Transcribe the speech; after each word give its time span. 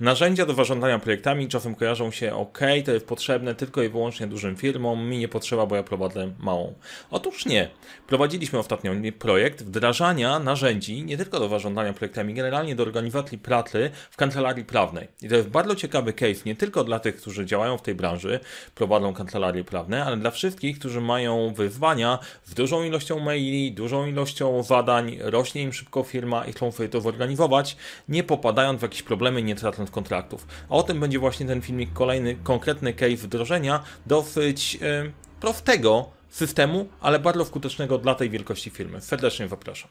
Narzędzia 0.00 0.46
do 0.46 0.54
zarządzania 0.54 0.98
projektami 0.98 1.48
czasem 1.48 1.74
kojarzą 1.74 2.10
się 2.10 2.34
ok, 2.34 2.58
to 2.84 2.92
jest 2.92 3.06
potrzebne 3.06 3.54
tylko 3.54 3.82
i 3.82 3.88
wyłącznie 3.88 4.26
dużym 4.26 4.56
firmom, 4.56 5.08
mi 5.08 5.18
nie 5.18 5.28
potrzeba, 5.28 5.66
bo 5.66 5.76
ja 5.76 5.82
prowadzę 5.82 6.32
małą. 6.38 6.74
Otóż 7.10 7.46
nie. 7.46 7.68
Prowadziliśmy 8.06 8.58
ostatnio 8.58 8.92
projekt 9.18 9.62
wdrażania 9.62 10.38
narzędzi 10.38 11.02
nie 11.02 11.16
tylko 11.16 11.40
do 11.40 11.48
zarządzania 11.48 11.92
projektami, 11.92 12.34
generalnie 12.34 12.76
do 12.76 12.82
organizacji 12.82 13.38
pracy 13.38 13.90
w 14.10 14.16
kancelarii 14.16 14.64
prawnej. 14.64 15.08
I 15.22 15.28
to 15.28 15.36
jest 15.36 15.48
bardzo 15.48 15.74
ciekawy 15.74 16.12
case, 16.12 16.42
nie 16.46 16.56
tylko 16.56 16.84
dla 16.84 16.98
tych, 16.98 17.16
którzy 17.16 17.46
działają 17.46 17.78
w 17.78 17.82
tej 17.82 17.94
branży, 17.94 18.40
prowadzą 18.74 19.14
kancelarie 19.14 19.64
prawne, 19.64 20.04
ale 20.04 20.16
dla 20.16 20.30
wszystkich, 20.30 20.78
którzy 20.78 21.00
mają 21.00 21.54
wyzwania 21.54 22.18
z 22.44 22.54
dużą 22.54 22.84
ilością 22.84 23.18
maili, 23.18 23.72
dużą 23.72 24.06
ilością 24.06 24.62
zadań, 24.62 25.18
rośnie 25.20 25.62
im 25.62 25.72
szybko 25.72 26.02
firma 26.02 26.44
i 26.44 26.52
chcą 26.52 26.72
sobie 26.72 26.88
to 26.88 27.00
zorganizować, 27.00 27.76
nie 28.08 28.24
popadając 28.24 28.80
w 28.80 28.82
jakieś 28.82 29.02
problemy, 29.02 29.42
nie 29.42 29.54
tracąc 29.54 29.87
kontraktów. 29.90 30.46
A 30.68 30.74
o 30.74 30.82
tym 30.82 31.00
będzie 31.00 31.18
właśnie 31.18 31.46
ten 31.46 31.60
filmik, 31.60 31.92
kolejny 31.92 32.34
konkretny 32.34 32.94
case 32.94 33.16
wdrożenia 33.16 33.82
dosyć 34.06 34.74
yy, 34.74 35.12
prostego 35.40 36.10
systemu, 36.28 36.88
ale 37.00 37.18
bardzo 37.18 37.44
skutecznego 37.44 37.98
dla 37.98 38.14
tej 38.14 38.30
wielkości 38.30 38.70
firmy. 38.70 39.00
Serdecznie 39.00 39.48
zapraszam. 39.48 39.90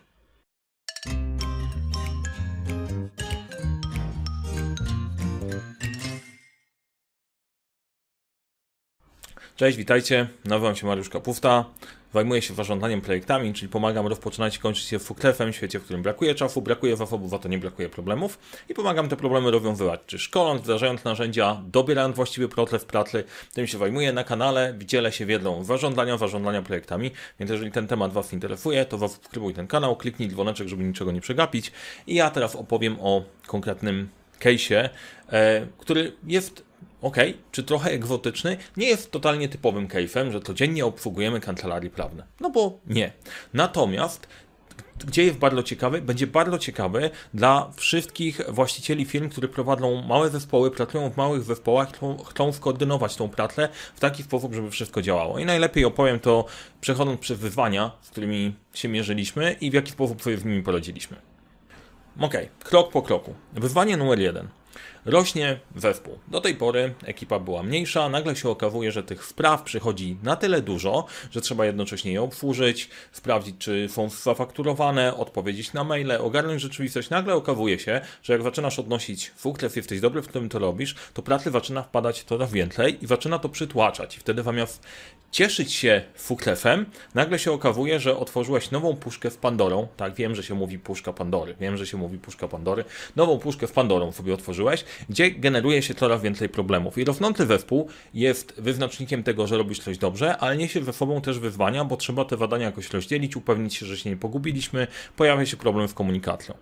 Cześć, 9.57 9.77
witajcie. 9.77 10.27
Nazywam 10.45 10.75
się 10.75 10.87
Mariusz 10.87 11.09
Kapusta. 11.09 11.65
Zajmuję 12.13 12.41
się 12.41 12.53
zarządzaniem 12.53 13.01
projektami, 13.01 13.53
czyli 13.53 13.69
pomagam 13.69 14.07
rozpoczynać 14.07 14.55
i 14.55 14.59
kończyć 14.59 14.85
się 14.85 14.99
fuklefem 14.99 15.53
w 15.53 15.55
świecie, 15.55 15.79
w 15.79 15.83
którym 15.83 16.01
brakuje 16.01 16.35
czasu, 16.35 16.61
brakuje 16.61 16.97
zasobów, 16.97 17.33
a 17.33 17.39
to 17.39 17.49
nie 17.49 17.57
brakuje 17.57 17.89
problemów 17.89 18.39
i 18.69 18.73
pomagam 18.73 19.09
te 19.09 19.15
problemy 19.15 19.51
rozwiązywać, 19.51 19.99
czy 20.05 20.19
szkoląc, 20.19 20.61
wdrażając 20.61 21.03
narzędzia, 21.03 21.61
dobierając 21.67 22.15
właściwy 22.15 22.49
proces 22.49 22.85
pracy, 22.85 23.23
tym 23.53 23.67
się 23.67 23.77
zajmuję 23.77 24.13
na 24.13 24.23
kanale, 24.23 24.75
dzielę 24.85 25.11
się 25.11 25.25
wiedzą 25.25 25.63
zarządzania, 25.63 26.17
zarządzania 26.17 26.61
projektami, 26.61 27.11
więc 27.39 27.51
jeżeli 27.51 27.71
ten 27.71 27.87
temat 27.87 28.13
Was 28.13 28.33
interesuje, 28.33 28.85
to 28.85 29.09
subskrybuj 29.09 29.53
ten 29.53 29.67
kanał, 29.67 29.95
kliknij 29.95 30.29
dzwoneczek, 30.29 30.67
żeby 30.67 30.83
niczego 30.83 31.11
nie 31.11 31.21
przegapić 31.21 31.71
i 32.07 32.15
ja 32.15 32.29
teraz 32.29 32.55
opowiem 32.55 32.97
o 33.01 33.23
konkretnym 33.47 34.09
case'ie, 34.39 34.89
e, 35.31 35.67
który 35.77 36.11
jest 36.27 36.66
ok, 37.01 37.17
czy 37.51 37.63
trochę 37.63 37.91
egzotyczny, 37.91 38.57
nie 38.77 38.87
jest 38.87 39.11
totalnie 39.11 39.49
typowym 39.49 39.87
case'em, 39.87 40.31
że 40.31 40.41
codziennie 40.41 40.85
obsługujemy 40.85 41.39
kancelarii 41.39 41.89
prawne. 41.89 42.23
No 42.39 42.49
bo 42.49 42.79
nie. 42.87 43.11
Natomiast 43.53 44.27
gdzie 45.05 45.23
jest 45.23 45.37
bardzo 45.37 45.63
ciekawy, 45.63 46.01
będzie 46.01 46.27
bardzo 46.27 46.59
ciekawy 46.59 47.09
dla 47.33 47.71
wszystkich 47.75 48.41
właścicieli 48.47 49.05
firm, 49.05 49.29
które 49.29 49.47
prowadzą 49.47 50.01
małe 50.01 50.29
zespoły, 50.29 50.71
pracują 50.71 51.09
w 51.09 51.17
małych 51.17 51.43
zespołach, 51.43 51.89
chcą, 51.93 52.17
chcą 52.17 52.51
skoordynować 52.51 53.15
tą 53.15 53.29
pracę 53.29 53.69
w 53.95 53.99
taki 53.99 54.23
sposób, 54.23 54.53
żeby 54.53 54.71
wszystko 54.71 55.01
działało. 55.01 55.39
I 55.39 55.45
najlepiej 55.45 55.85
opowiem 55.85 56.19
to 56.19 56.45
przechodząc 56.81 57.19
przez 57.19 57.39
wyzwania, 57.39 57.91
z 58.01 58.09
którymi 58.09 58.55
się 58.73 58.87
mierzyliśmy 58.87 59.55
i 59.61 59.71
w 59.71 59.73
jaki 59.73 59.91
sposób 59.91 60.21
sobie 60.21 60.37
z 60.37 60.45
nimi 60.45 60.63
poradziliśmy. 60.63 61.17
Ok, 62.19 62.33
krok 62.59 62.91
po 62.91 63.01
kroku. 63.01 63.33
Wyzwanie 63.53 63.97
numer 63.97 64.19
jeden. 64.19 64.47
Rośnie 65.07 65.59
zespół. 65.75 66.19
Do 66.27 66.41
tej 66.41 66.55
pory 66.55 66.93
ekipa 67.05 67.39
była 67.39 67.63
mniejsza, 67.63 68.09
nagle 68.09 68.35
się 68.35 68.49
okazuje, 68.49 68.91
że 68.91 69.03
tych 69.03 69.25
spraw 69.25 69.63
przychodzi 69.63 70.17
na 70.23 70.35
tyle 70.35 70.61
dużo, 70.61 71.05
że 71.31 71.41
trzeba 71.41 71.65
jednocześnie 71.65 72.11
je 72.11 72.21
obsłużyć, 72.21 72.89
sprawdzić, 73.11 73.55
czy 73.59 73.89
są 73.89 74.09
zafakturowane, 74.09 75.17
odpowiedzieć 75.17 75.73
na 75.73 75.83
maile, 75.83 76.11
ogarnąć 76.19 76.61
rzeczywistość. 76.61 77.09
Nagle 77.09 77.35
okazuje 77.35 77.79
się, 77.79 78.01
że 78.23 78.33
jak 78.33 78.43
zaczynasz 78.43 78.79
odnosić 78.79 79.31
sukces, 79.35 79.75
jesteś 79.75 79.99
dobry 79.99 80.21
w 80.21 80.27
tym, 80.27 80.49
to 80.49 80.59
robisz, 80.59 80.95
to 81.13 81.21
pracy 81.21 81.51
zaczyna 81.51 81.83
wpadać 81.83 82.23
coraz 82.23 82.51
więcej 82.51 83.03
i 83.03 83.07
zaczyna 83.07 83.39
to 83.39 83.49
przytłaczać. 83.49 84.17
I 84.17 84.19
wtedy 84.19 84.43
zamiast 84.43 84.83
cieszyć 85.31 85.73
się 85.73 86.01
sukcesem, 86.15 86.85
nagle 87.15 87.39
się 87.39 87.51
okazuje, 87.51 87.99
że 87.99 88.17
otworzyłeś 88.17 88.71
nową 88.71 88.95
puszkę 88.95 89.31
z 89.31 89.37
Pandorą. 89.37 89.87
Tak, 89.97 90.15
wiem, 90.15 90.35
że 90.35 90.43
się 90.43 90.55
mówi 90.55 90.79
puszka 90.79 91.13
Pandory. 91.13 91.55
Wiem, 91.59 91.77
że 91.77 91.87
się 91.87 91.97
mówi 91.97 92.17
puszka 92.17 92.47
Pandory. 92.47 92.85
Nową 93.15 93.39
puszkę 93.39 93.67
z 93.67 93.71
Pandorą 93.71 94.11
sobie 94.11 94.33
otworzyłeś, 94.33 94.85
gdzie 95.09 95.31
generuje 95.31 95.81
się 95.81 95.93
coraz 95.93 96.21
więcej 96.21 96.49
problemów. 96.49 96.97
I 96.97 97.03
rosnący 97.03 97.45
zespół 97.45 97.89
jest 98.13 98.53
wyznacznikiem 98.57 99.23
tego, 99.23 99.47
że 99.47 99.57
robisz 99.57 99.79
coś 99.79 99.97
dobrze, 99.97 100.37
ale 100.37 100.57
niesie 100.57 100.83
ze 100.83 100.93
sobą 100.93 101.21
też 101.21 101.39
wyzwania, 101.39 101.85
bo 101.85 101.97
trzeba 101.97 102.25
te 102.25 102.37
zadania 102.37 102.65
jakoś 102.65 102.89
rozdzielić, 102.89 103.35
upewnić 103.35 103.75
się, 103.75 103.85
że 103.85 103.97
się 103.97 104.09
nie 104.09 104.17
pogubiliśmy, 104.17 104.87
pojawia 105.15 105.45
się 105.45 105.57
problem 105.57 105.87
z 105.87 105.93
komunikacją. 105.93 106.55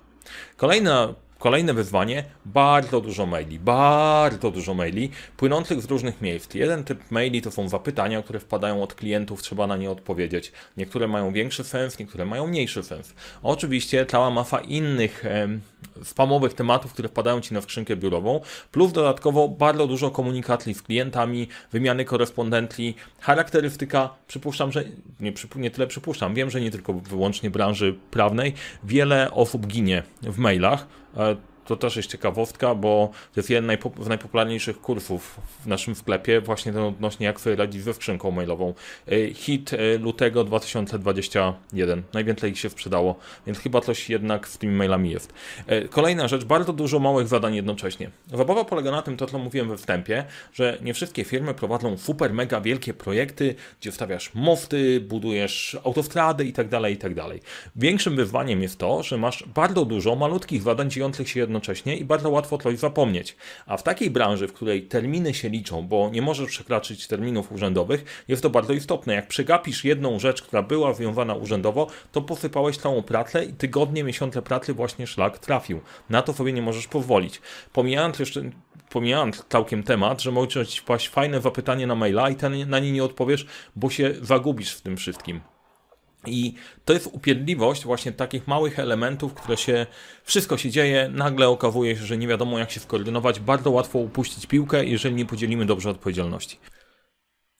Kolejna 0.57 1.13
Kolejne 1.45 1.73
wyzwanie, 1.73 2.23
bardzo 2.45 3.01
dużo 3.01 3.25
maili, 3.25 3.59
bardzo 3.59 4.51
dużo 4.51 4.73
maili 4.73 5.09
płynących 5.38 5.81
z 5.81 5.85
różnych 5.85 6.22
miejsc. 6.22 6.53
Jeden 6.53 6.83
typ 6.83 7.11
maili 7.11 7.41
to 7.41 7.51
są 7.51 7.69
zapytania, 7.69 8.23
które 8.23 8.39
wpadają 8.39 8.83
od 8.83 8.94
klientów, 8.94 9.41
trzeba 9.41 9.67
na 9.67 9.78
nie 9.78 9.91
odpowiedzieć. 9.91 10.51
Niektóre 10.78 11.07
mają 11.07 11.34
większy 11.34 11.63
sens, 11.63 12.00
niektóre 12.00 12.25
mają 12.25 12.47
mniejszy 12.47 12.84
sens. 12.84 13.13
Oczywiście 13.44 14.05
cała 14.05 14.31
masa 14.31 14.59
innych 14.59 15.23
spamowych 16.03 16.53
tematów, 16.53 16.94
które 16.94 17.09
wpadają 17.09 17.41
Ci 17.41 17.53
na 17.53 17.61
skrzynkę 17.61 17.95
biurową, 17.95 18.41
plus 18.72 18.91
dodatkowo 18.91 19.47
bardzo 19.47 19.88
dużo 19.88 20.11
komunikacji 20.11 20.73
z 20.73 20.81
klientami, 20.81 21.47
wymiany 21.72 22.05
korespondentli, 22.05 22.95
charakterystyka, 23.19 24.09
przypuszczam, 24.28 24.72
że 24.72 24.84
nie, 25.19 25.34
nie 25.55 25.72
tyle 25.72 25.88
przypuszczam, 25.88 26.34
wiem, 26.34 26.50
że 26.50 26.61
nie 26.61 26.72
tylko 26.72 26.94
wyłącznie 26.94 27.50
branży 27.50 27.95
prawnej, 28.11 28.53
wiele 28.84 29.31
osób 29.31 29.67
ginie 29.67 30.03
w 30.22 30.38
mailach, 30.38 30.88
Uh, 31.15 31.35
to 31.65 31.75
też 31.75 31.95
jest 31.95 32.11
ciekawostka, 32.11 32.75
bo 32.75 33.09
to 33.33 33.39
jest 33.39 33.49
jeden 33.49 33.77
z 33.99 34.07
najpopularniejszych 34.07 34.81
kursów 34.81 35.39
w 35.63 35.67
naszym 35.67 35.95
sklepie, 35.95 36.41
właśnie 36.41 36.73
ten 36.73 36.81
odnośnie 36.81 37.25
jak 37.25 37.39
sobie 37.39 37.55
radzić 37.55 37.83
ze 37.83 37.93
skrzynką 37.93 38.31
mailową. 38.31 38.73
E, 39.07 39.33
hit 39.33 39.73
e, 39.73 39.97
lutego 39.97 40.43
2021. 40.43 42.03
Najwięcej 42.13 42.51
ich 42.51 42.59
się 42.59 42.69
sprzedało, 42.69 43.15
więc 43.45 43.59
chyba 43.59 43.81
coś 43.81 44.09
jednak 44.09 44.47
z 44.47 44.57
tymi 44.57 44.75
mailami 44.75 45.11
jest. 45.11 45.33
E, 45.67 45.87
kolejna 45.87 46.27
rzecz, 46.27 46.43
bardzo 46.43 46.73
dużo 46.73 46.99
małych 46.99 47.27
zadań 47.27 47.55
jednocześnie. 47.55 48.09
Zabawa 48.33 48.65
polega 48.65 48.91
na 48.91 49.01
tym, 49.01 49.17
to 49.17 49.25
co 49.25 49.39
mówiłem 49.39 49.69
we 49.69 49.77
wstępie, 49.77 50.25
że 50.53 50.77
nie 50.81 50.93
wszystkie 50.93 51.23
firmy 51.23 51.53
prowadzą 51.53 51.97
super, 51.97 52.33
mega 52.33 52.61
wielkie 52.61 52.93
projekty, 52.93 53.55
gdzie 53.81 53.91
wstawiasz 53.91 54.31
mosty, 54.33 55.01
budujesz 55.01 55.77
autostrady 55.83 56.45
itd., 56.45 56.69
tak 56.69 56.91
itd. 56.91 57.21
Tak 57.21 57.37
Większym 57.75 58.15
wyzwaniem 58.15 58.61
jest 58.61 58.77
to, 58.77 59.03
że 59.03 59.17
masz 59.17 59.43
bardzo 59.55 59.85
dużo 59.85 60.15
malutkich 60.15 60.61
zadań 60.61 60.91
dziejących 60.91 61.29
się 61.29 61.39
jednocześnie 61.39 61.54
jednocześnie 61.55 61.97
i 61.97 62.05
bardzo 62.05 62.29
łatwo 62.29 62.57
coś 62.57 62.77
zapomnieć. 62.79 63.35
A 63.66 63.77
w 63.77 63.83
takiej 63.83 64.09
branży, 64.09 64.47
w 64.47 64.53
której 64.53 64.88
terminy 64.88 65.33
się 65.33 65.49
liczą, 65.49 65.88
bo 65.88 66.09
nie 66.09 66.21
możesz 66.21 66.47
przekroczyć 66.47 67.07
terminów 67.07 67.51
urzędowych, 67.51 68.25
jest 68.27 68.41
to 68.41 68.49
bardzo 68.49 68.73
istotne. 68.73 69.13
Jak 69.13 69.27
przegapisz 69.27 69.85
jedną 69.85 70.19
rzecz, 70.19 70.41
która 70.41 70.61
była 70.63 70.93
wywiązana 70.93 71.35
urzędowo, 71.35 71.88
to 72.11 72.21
posypałeś 72.21 72.77
całą 72.77 73.03
pracę 73.03 73.45
i 73.45 73.53
tygodnie, 73.53 74.03
miesiące 74.03 74.41
pracy 74.41 74.73
właśnie 74.73 75.07
szlak 75.07 75.39
trafił. 75.39 75.81
Na 76.09 76.21
to 76.21 76.33
sobie 76.33 76.53
nie 76.53 76.61
możesz 76.61 76.88
pozwolić. 76.88 77.41
Pomijając 77.73 78.19
jeszcze 78.19 78.41
pomijając 78.89 79.45
całkiem 79.49 79.83
temat, 79.83 80.22
że 80.22 80.31
może 80.31 80.67
ci 80.67 80.81
wpaść 80.81 81.09
fajne 81.09 81.41
zapytanie 81.41 81.87
na 81.87 81.95
maila 81.95 82.29
i 82.29 82.35
ten, 82.35 82.69
na 82.69 82.79
nie 82.79 82.91
nie 82.91 83.03
odpowiesz, 83.03 83.45
bo 83.75 83.89
się 83.89 84.13
zagubisz 84.22 84.73
w 84.73 84.81
tym 84.81 84.97
wszystkim. 84.97 85.54
I 86.27 86.55
to 86.85 86.93
jest 86.93 87.09
upierdliwość 87.11 87.83
właśnie 87.83 88.11
takich 88.11 88.47
małych 88.47 88.79
elementów, 88.79 89.33
które 89.33 89.57
się, 89.57 89.85
wszystko 90.23 90.57
się 90.57 90.69
dzieje, 90.69 91.09
nagle 91.13 91.49
okazuje 91.49 91.95
się, 91.95 92.05
że 92.05 92.17
nie 92.17 92.27
wiadomo 92.27 92.59
jak 92.59 92.71
się 92.71 92.79
skoordynować, 92.79 93.39
bardzo 93.39 93.71
łatwo 93.71 93.99
upuścić 93.99 94.45
piłkę, 94.45 94.85
jeżeli 94.85 95.15
nie 95.15 95.25
podzielimy 95.25 95.65
dobrze 95.65 95.89
odpowiedzialności. 95.89 96.57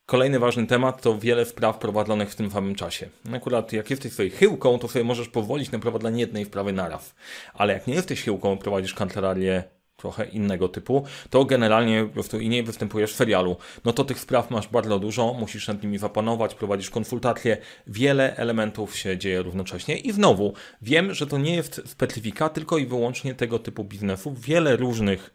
Kolejny 0.06 0.40
ważny 0.40 0.68
temat 0.68 1.02
to 1.02 1.18
wiele 1.18 1.46
spraw 1.46 1.78
prowadzonych 1.78 2.32
w 2.32 2.36
tym 2.36 2.52
samym 2.52 2.76
czasie. 2.76 3.10
Akurat 3.34 3.74
jak 3.74 3.90
jesteś 3.90 4.14
sobie 4.14 4.30
chyłką, 4.30 4.80
to 4.80 4.88
sobie 4.88 5.06
możesz 5.06 5.30
pozwolić 5.30 5.72
na 5.72 5.80
prowadzenie 5.80 6.20
jednej 6.20 6.46
sprawy 6.46 6.74
naraz. 6.74 7.16
Ale 7.54 7.74
jak 7.74 7.88
nie 7.88 7.94
jesteś 7.94 8.24
chyłką, 8.24 8.58
prowadzisz 8.58 8.94
kancelarię 8.94 9.64
trochę 9.98 10.26
innego 10.26 10.70
typu, 10.70 11.06
to 11.30 11.46
generalnie 11.46 12.10
i 12.40 12.50
nie 12.50 12.64
występujesz 12.64 13.14
w 13.14 13.16
serialu. 13.16 13.56
No 13.86 13.94
to 13.94 14.04
tych 14.04 14.20
spraw 14.20 14.52
masz 14.52 14.68
bardzo 14.68 15.00
dużo, 15.00 15.34
musisz 15.34 15.68
nad 15.68 15.84
nimi 15.84 15.98
zapanować, 15.98 16.56
prowadzisz 16.56 16.90
konsultacje, 16.90 17.58
wiele 17.88 18.36
elementów 18.38 18.98
się 18.98 19.18
dzieje 19.18 19.42
równocześnie 19.42 19.98
i 19.98 20.12
znowu 20.12 20.54
wiem, 20.82 21.14
że 21.14 21.28
to 21.28 21.38
nie 21.38 21.56
jest 21.56 21.82
specyfika 21.86 22.50
tylko 22.50 22.78
i 22.78 22.86
wyłącznie 22.86 23.36
tego 23.36 23.60
typu 23.60 23.84
biznesów. 23.84 24.42
Wiele 24.42 24.76
różnych 24.76 25.34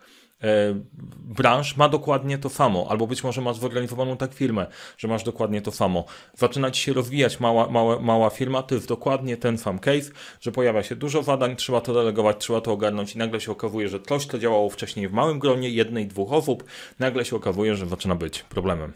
branż 1.19 1.77
ma 1.77 1.89
dokładnie 1.89 2.39
to 2.39 2.49
samo, 2.49 2.87
albo 2.91 3.07
być 3.07 3.25
może 3.25 3.41
masz 3.41 3.57
zorganizowaną 3.57 4.17
tak 4.17 4.35
firmę, 4.35 4.67
że 4.99 5.09
masz 5.09 5.23
dokładnie 5.23 5.63
to 5.63 5.73
samo. 5.73 6.05
Zaczyna 6.35 6.71
ci 6.71 6.83
się 6.83 6.93
rozwijać 6.93 7.41
mała, 7.41 7.71
mała, 7.71 8.01
mała 8.01 8.31
firma, 8.31 8.63
to 8.63 8.75
jest 8.75 8.89
dokładnie 8.89 9.37
ten 9.37 9.59
sam 9.59 9.79
case, 9.79 10.11
że 10.41 10.53
pojawia 10.53 10.83
się 10.83 10.97
dużo 10.97 11.23
zadań, 11.23 11.57
trzeba 11.57 11.81
to 11.81 11.95
delegować, 11.95 12.37
trzeba 12.39 12.61
to 12.61 12.73
ogarnąć 12.73 13.15
i 13.15 13.19
nagle 13.19 13.41
się 13.41 13.53
okazuje, 13.53 13.89
że 13.89 14.01
coś, 14.01 14.27
co 14.27 14.39
działało 14.39 14.71
wcześniej 14.71 15.09
w 15.09 15.13
małym 15.13 15.39
gronie 15.39 15.71
jednej, 15.71 16.07
dwóch 16.07 16.33
osób, 16.33 16.65
nagle 16.99 17.25
się 17.25 17.37
okazuje, 17.37 17.77
że 17.77 17.87
zaczyna 17.87 18.15
być 18.15 18.43
problemem. 18.43 18.93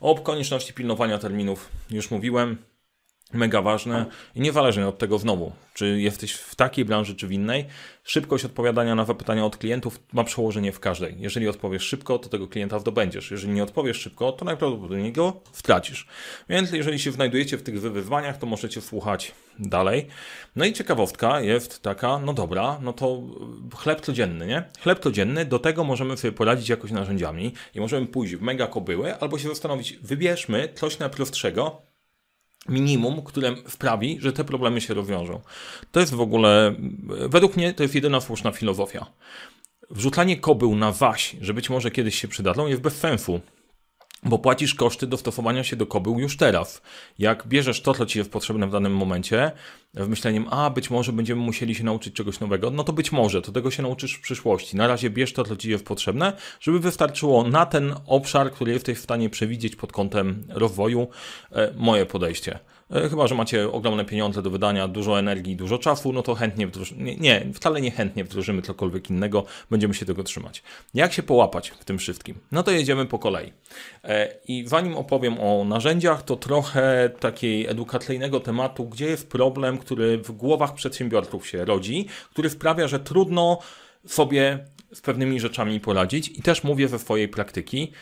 O 0.00 0.14
konieczności 0.14 0.74
pilnowania 0.74 1.18
terminów 1.18 1.68
już 1.90 2.10
mówiłem. 2.10 2.69
Mega 3.32 3.62
ważne 3.62 4.06
i 4.34 4.40
niezależnie 4.40 4.86
od 4.86 4.98
tego 4.98 5.18
znowu, 5.18 5.52
czy 5.74 6.00
jesteś 6.00 6.32
w 6.32 6.54
takiej 6.54 6.84
branży, 6.84 7.14
czy 7.14 7.26
w 7.26 7.32
innej, 7.32 7.66
szybkość 8.04 8.44
odpowiadania 8.44 8.94
na 8.94 9.04
zapytania 9.04 9.44
od 9.44 9.56
klientów 9.56 10.00
ma 10.12 10.24
przełożenie 10.24 10.72
w 10.72 10.80
każdej. 10.80 11.14
Jeżeli 11.18 11.48
odpowiesz 11.48 11.82
szybko, 11.82 12.18
to 12.18 12.28
tego 12.28 12.48
klienta 12.48 12.78
zdobędziesz. 12.78 13.30
Jeżeli 13.30 13.52
nie 13.52 13.62
odpowiesz 13.62 13.96
szybko, 13.96 14.32
to 14.32 14.44
najprawdopodobniej 14.44 15.12
go 15.12 15.40
stracisz. 15.52 16.06
Więc 16.48 16.72
jeżeli 16.72 16.98
się 16.98 17.12
znajdujecie 17.12 17.58
w 17.58 17.62
tych 17.62 17.80
wyzwaniach, 17.80 18.38
to 18.38 18.46
możecie 18.46 18.80
słuchać 18.80 19.32
dalej. 19.58 20.06
No 20.56 20.64
i 20.64 20.72
ciekawostka 20.72 21.40
jest 21.40 21.82
taka, 21.82 22.18
no 22.18 22.32
dobra, 22.32 22.78
no 22.82 22.92
to 22.92 23.22
chleb 23.76 24.00
codzienny, 24.00 24.46
nie? 24.46 24.64
Chleb 24.82 24.98
codzienny, 24.98 25.44
do 25.44 25.58
tego 25.58 25.84
możemy 25.84 26.16
sobie 26.16 26.32
poradzić 26.32 26.68
jakoś 26.68 26.90
narzędziami 26.90 27.52
i 27.74 27.80
możemy 27.80 28.06
pójść 28.06 28.36
w 28.36 28.42
mega 28.42 28.66
kobyły, 28.66 29.16
albo 29.16 29.38
się 29.38 29.48
zastanowić, 29.48 29.98
wybierzmy 30.02 30.68
coś 30.74 30.98
najprostszego, 30.98 31.89
minimum, 32.70 33.22
które 33.22 33.54
sprawi, 33.68 34.18
że 34.20 34.32
te 34.32 34.44
problemy 34.44 34.80
się 34.80 34.94
rozwiążą. 34.94 35.40
To 35.92 36.00
jest 36.00 36.14
w 36.14 36.20
ogóle, 36.20 36.74
według 37.28 37.56
mnie, 37.56 37.74
to 37.74 37.82
jest 37.82 37.94
jedyna 37.94 38.20
słuszna 38.20 38.52
filozofia. 38.52 39.06
Wrzucanie 39.90 40.36
kobył 40.36 40.76
na 40.76 40.92
waś, 40.92 41.36
że 41.40 41.54
być 41.54 41.70
może 41.70 41.90
kiedyś 41.90 42.20
się 42.20 42.28
przydadzą, 42.28 42.66
jest 42.66 42.82
bez 42.82 42.96
sensu 42.98 43.40
bo 44.22 44.38
płacisz 44.38 44.74
koszty 44.74 45.06
dostosowania 45.06 45.64
się 45.64 45.76
do 45.76 45.86
kobył 45.86 46.18
już 46.18 46.36
teraz. 46.36 46.82
Jak 47.18 47.46
bierzesz 47.46 47.80
to, 47.80 47.94
co 47.94 48.06
ci 48.06 48.18
jest 48.18 48.30
potrzebne 48.30 48.66
w 48.66 48.70
danym 48.70 48.96
momencie, 48.96 49.52
w 49.94 50.08
myśleniem, 50.08 50.46
a 50.50 50.70
być 50.70 50.90
może 50.90 51.12
będziemy 51.12 51.42
musieli 51.42 51.74
się 51.74 51.84
nauczyć 51.84 52.14
czegoś 52.14 52.40
nowego, 52.40 52.70
no 52.70 52.84
to 52.84 52.92
być 52.92 53.12
może, 53.12 53.42
to 53.42 53.52
tego 53.52 53.70
się 53.70 53.82
nauczysz 53.82 54.14
w 54.14 54.20
przyszłości. 54.20 54.76
Na 54.76 54.86
razie 54.86 55.10
bierz 55.10 55.32
to, 55.32 55.44
co 55.44 55.56
ci 55.56 55.70
jest 55.70 55.84
potrzebne, 55.84 56.32
żeby 56.60 56.80
wystarczyło 56.80 57.44
na 57.44 57.66
ten 57.66 57.94
obszar, 58.06 58.52
który 58.52 58.72
jesteś 58.72 58.98
w 58.98 59.02
stanie 59.02 59.30
przewidzieć 59.30 59.76
pod 59.76 59.92
kątem 59.92 60.44
rozwoju, 60.48 61.08
e, 61.52 61.72
moje 61.76 62.06
podejście. 62.06 62.58
E, 62.92 63.08
chyba, 63.08 63.26
że 63.26 63.34
macie 63.34 63.72
ogromne 63.72 64.04
pieniądze 64.04 64.42
do 64.42 64.50
wydania, 64.50 64.88
dużo 64.88 65.18
energii, 65.18 65.56
dużo 65.56 65.78
czasu, 65.78 66.12
no 66.12 66.22
to 66.22 66.34
chętnie 66.34 66.66
wdrożymy. 66.66 67.04
Nie, 67.04 67.16
nie, 67.16 67.46
wcale 67.54 67.80
nie 67.80 67.90
chętnie 67.90 68.24
wdrożymy 68.24 68.62
cokolwiek 68.62 69.10
innego, 69.10 69.44
będziemy 69.70 69.94
się 69.94 70.06
tego 70.06 70.22
trzymać. 70.22 70.62
Jak 70.94 71.12
się 71.12 71.22
połapać 71.22 71.70
w 71.70 71.84
tym 71.84 71.98
wszystkim? 71.98 72.38
No 72.52 72.62
to 72.62 72.70
jedziemy 72.70 73.06
po 73.06 73.18
kolei. 73.18 73.52
E, 74.04 74.34
I 74.48 74.64
zanim 74.66 74.96
opowiem 74.96 75.40
o 75.40 75.64
narzędziach, 75.64 76.22
to 76.22 76.36
trochę 76.36 77.10
takiej 77.20 77.66
edukacyjnego 77.66 78.40
tematu, 78.40 78.88
gdzie 78.88 79.06
jest 79.06 79.30
problem, 79.30 79.78
który 79.78 80.18
w 80.18 80.32
głowach 80.32 80.74
przedsiębiorców 80.74 81.46
się 81.46 81.64
rodzi, 81.64 82.06
który 82.30 82.50
sprawia, 82.50 82.88
że 82.88 83.00
trudno 83.00 83.58
sobie 84.06 84.64
z 84.92 85.00
pewnymi 85.00 85.40
rzeczami 85.40 85.80
poradzić 85.80 86.28
i 86.28 86.42
też 86.42 86.64
mówię 86.64 86.88
ze 86.88 86.98
swojej 86.98 87.28
praktyki. 87.28 87.92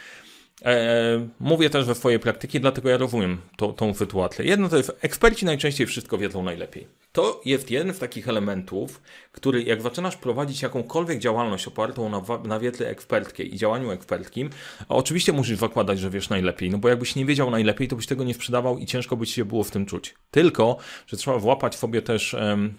E, 0.65 1.29
mówię 1.41 1.71
też 1.71 1.85
we 1.85 1.95
swojej 1.95 2.19
praktyce, 2.19 2.61
dlatego 2.61 2.89
ja 2.89 2.97
rozumiem 2.97 3.39
to, 3.57 3.73
tą 3.73 3.95
sytuację. 3.95 4.45
Jedno 4.45 4.69
to 4.69 4.77
jest, 4.77 4.93
eksperci 5.01 5.47
najczęściej 5.47 5.87
wszystko 5.87 6.19
wiedzą 6.19 6.43
najlepiej. 6.43 6.87
To 7.13 7.41
jest 7.45 7.71
jeden 7.71 7.95
z 7.95 7.99
takich 7.99 8.29
elementów, 8.29 9.03
który 9.33 9.63
jak 9.63 9.83
zaczynasz 9.83 10.17
prowadzić 10.17 10.63
jakąkolwiek 10.63 11.19
działalność 11.19 11.69
opartą 11.69 12.09
na, 12.09 12.23
na 12.45 12.61
wiedzy 12.61 12.87
eksperckiej 12.87 13.55
i 13.55 13.59
działaniu 13.59 13.91
eksperckim, 13.91 14.51
oczywiście 14.89 15.33
musisz 15.33 15.59
zakładać, 15.59 16.01
że 16.01 16.11
wiesz 16.11 16.29
najlepiej, 16.29 16.71
no 16.71 16.79
bo 16.79 16.89
jakbyś 16.89 17.17
nie 17.17 17.25
wiedział 17.25 17.51
najlepiej, 17.51 17.89
to 17.89 17.97
byś 17.97 18.07
tego 18.07 18.25
nie 18.25 18.35
sprzedawał 18.35 18.79
i 18.79 18.87
ciężko 18.87 19.17
by 19.17 19.27
ci 19.27 19.33
się 19.33 19.45
było 19.45 19.65
w 19.65 19.71
tym 19.71 19.87
czuć. 19.87 20.15
Tylko, 20.31 20.77
że 21.07 21.17
trzeba 21.17 21.39
włapać 21.39 21.75
sobie 21.75 22.03
też 22.03 22.37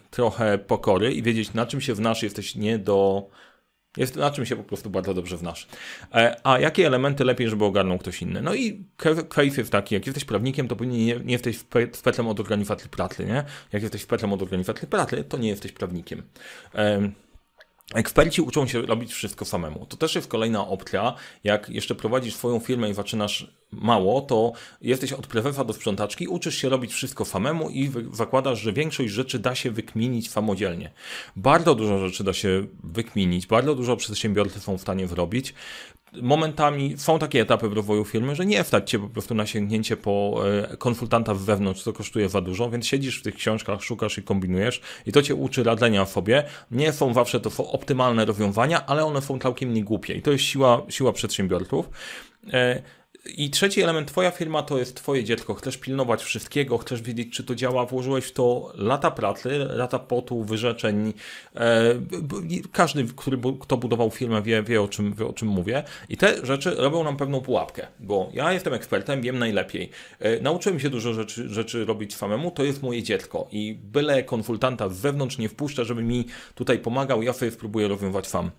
trochę 0.10 0.58
pokory 0.58 1.14
i 1.14 1.24
wiedzieć, 1.24 1.54
na 1.54 1.66
czym 1.66 1.82
się 1.82 1.96
znasz, 1.96 2.24
jesteś 2.24 2.56
nie 2.56 2.78
do 2.78 3.30
jest 3.98 4.16
na 4.16 4.32
czym 4.32 4.46
się 4.46 4.56
po 4.56 4.64
prostu 4.64 4.90
bardzo 4.90 5.14
dobrze 5.14 5.38
znasz. 5.38 5.68
E, 6.14 6.36
a 6.44 6.60
jakie 6.60 6.88
elementy 6.88 7.26
lepiej, 7.26 7.50
żeby 7.50 7.66
ogarnął 7.66 7.98
ktoś 7.98 8.22
inny? 8.22 8.42
No 8.42 8.56
i 8.56 8.86
case 9.30 9.58
jest 9.58 9.72
taki, 9.72 9.96
jak 9.96 10.06
jesteś 10.06 10.26
prawnikiem, 10.26 10.68
to 10.68 10.76
pewnie 10.76 11.06
nie, 11.06 11.20
nie 11.20 11.34
jesteś 11.34 11.60
spetlem 11.94 12.28
od 12.28 12.40
organizacji 12.40 12.90
pracy, 12.90 13.26
nie? 13.26 13.44
Jak 13.74 13.82
jesteś 13.82 14.02
spetlem 14.02 14.34
od 14.34 14.42
organizacji 14.42 14.88
pracy, 14.88 15.24
to 15.24 15.38
nie 15.38 15.50
jesteś 15.50 15.72
prawnikiem. 15.72 16.24
Eksperci 17.96 18.42
uczą 18.42 18.68
się 18.68 18.82
robić 18.82 19.14
wszystko 19.14 19.46
samemu. 19.46 19.86
To 19.86 19.98
też 19.98 20.16
jest 20.16 20.28
kolejna 20.28 20.68
opcja. 20.68 21.14
Jak 21.44 21.70
jeszcze 21.70 21.96
prowadzisz 21.96 22.36
swoją 22.36 22.60
firmę 22.60 22.90
i 22.90 22.94
zaczynasz 22.94 23.48
mało, 23.72 24.22
to 24.22 24.52
jesteś 24.82 25.14
od 25.14 25.28
prezesa 25.28 25.66
do 25.66 25.74
sprzątaczki, 25.74 26.28
uczysz 26.28 26.58
się 26.58 26.70
robić 26.70 26.94
wszystko 26.94 27.26
samemu 27.26 27.70
i 27.70 27.92
zakładasz, 28.14 28.62
że 28.62 28.74
większość 28.74 29.14
rzeczy 29.14 29.40
da 29.40 29.56
się 29.56 29.72
wykminić 29.72 30.32
samodzielnie. 30.32 30.92
Bardzo 31.36 31.76
dużo 31.76 32.08
rzeczy 32.08 32.24
da 32.24 32.34
się 32.34 32.68
wykminić, 32.84 33.48
bardzo 33.48 33.76
dużo 33.76 33.98
przedsiębiorcy 33.98 34.60
są 34.60 34.78
w 34.78 34.82
stanie 34.82 35.08
zrobić 35.08 35.54
momentami 36.22 36.98
są 36.98 37.20
takie 37.20 37.42
etapy 37.42 37.70
w 37.70 37.74
rozwoju 37.74 38.06
firmy, 38.06 38.36
że 38.36 38.46
nie 38.46 38.64
stać 38.64 38.90
cię 38.90 39.00
po 39.00 39.10
prostu 39.10 39.36
na 39.36 39.46
sięgnięcie 39.46 39.98
po 39.98 40.42
e, 40.72 40.78
konsultanta 40.78 41.34
wewnątrz, 41.34 41.84
to 41.84 41.94
kosztuje 41.94 42.30
za 42.30 42.42
dużo, 42.42 42.70
więc 42.70 42.88
siedzisz 42.88 43.20
w 43.20 43.24
tych 43.24 43.36
książkach, 43.36 43.84
szukasz 43.84 44.18
i 44.18 44.24
kombinujesz 44.24 44.82
i 45.06 45.12
to 45.12 45.22
cię 45.22 45.36
uczy 45.36 45.64
radzenia 45.64 46.06
sobie. 46.06 46.44
Nie 46.72 46.94
są 46.94 47.14
zawsze 47.14 47.40
to 47.40 47.50
są 47.50 47.72
optymalne 47.72 48.26
rozwiązania, 48.26 48.86
ale 48.86 49.06
one 49.06 49.22
są 49.22 49.40
całkiem 49.40 49.74
niegłupie 49.74 50.14
i 50.14 50.22
to 50.22 50.32
jest 50.32 50.44
siła, 50.44 50.82
siła 50.90 51.14
przedsiębiorców. 51.14 51.90
I 53.38 53.50
trzeci 53.50 53.82
element, 53.82 54.08
twoja 54.08 54.32
firma 54.32 54.64
to 54.64 54.78
jest 54.78 54.96
twoje 54.96 55.24
dziecko. 55.24 55.54
Chcesz 55.54 55.78
pilnować 55.78 56.24
wszystkiego, 56.24 56.78
chcesz 56.78 57.02
wiedzieć, 57.02 57.34
czy 57.34 57.44
to 57.44 57.56
działa. 57.56 57.86
Włożyłeś 57.86 58.26
w 58.26 58.32
to 58.32 58.72
lata 58.76 59.12
pracy, 59.12 59.50
lata 59.58 60.00
potu, 60.00 60.44
wyrzeczeń. 60.44 61.14
E, 61.56 61.96
każdy, 62.72 63.06
który, 63.16 63.38
kto 63.60 63.78
budował 63.78 64.12
firmę, 64.12 64.42
wie, 64.42 64.64
wie, 64.64 64.82
o 64.82 64.88
czym, 64.88 65.14
wie, 65.14 65.26
o 65.26 65.34
czym 65.34 65.48
mówię. 65.48 65.84
I 66.10 66.18
te 66.18 66.46
rzeczy 66.46 66.76
robią 66.76 67.04
nam 67.04 67.18
pewną 67.18 67.42
pułapkę, 67.42 67.88
bo 68.00 68.30
ja 68.34 68.54
jestem 68.54 68.74
ekspertem, 68.74 69.22
wiem 69.22 69.40
najlepiej. 69.40 69.90
E, 70.20 70.42
nauczyłem 70.42 70.80
się 70.80 70.90
dużo 70.90 71.14
rzeczy, 71.14 71.50
rzeczy 71.50 71.86
robić 71.86 72.16
samemu, 72.16 72.52
to 72.52 72.64
jest 72.64 72.84
moje 72.84 73.04
dziecko. 73.04 73.48
I 73.52 73.78
byle 73.84 74.24
konsultanta 74.24 74.90
z 74.90 74.96
zewnątrz 74.96 75.38
nie 75.38 75.50
wpuszcza, 75.50 75.84
żeby 75.84 76.04
mi 76.04 76.26
tutaj 76.56 76.80
pomagał, 76.80 77.24
ja 77.24 77.34
sobie 77.34 77.52
spróbuję 77.52 77.88
rozwiązywać 77.88 78.28
sam. 78.28 78.52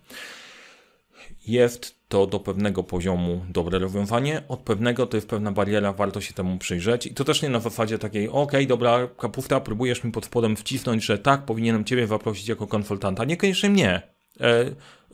Jest 1.47 2.01
to 2.09 2.27
do 2.27 2.41
pewnego 2.41 2.83
poziomu 2.83 3.45
dobre 3.49 3.79
rozwiązanie, 3.79 4.43
od 4.49 4.61
pewnego 4.61 5.07
to 5.07 5.17
jest 5.17 5.29
pewna 5.29 5.53
bariera, 5.53 5.93
warto 5.93 6.21
się 6.21 6.35
temu 6.35 6.59
przyjrzeć 6.59 7.07
i 7.07 7.15
to 7.15 7.25
też 7.25 7.43
nie 7.43 7.49
na 7.49 7.61
zasadzie 7.61 7.99
takiej, 7.99 8.29
ok, 8.29 8.53
dobra, 8.67 9.09
kapufta, 9.19 9.61
próbujesz 9.61 10.05
mi 10.05 10.13
pod 10.13 10.25
spodem 10.25 10.57
wcisnąć, 10.57 11.05
że 11.05 11.19
tak, 11.19 11.45
powinienem 11.45 11.85
Ciebie 11.85 12.07
zaprosić 12.07 12.49
jako 12.49 12.67
konsultanta. 12.67 13.25
Niekoniecznie 13.25 13.71
mnie. 13.71 14.03
E, 14.41 14.65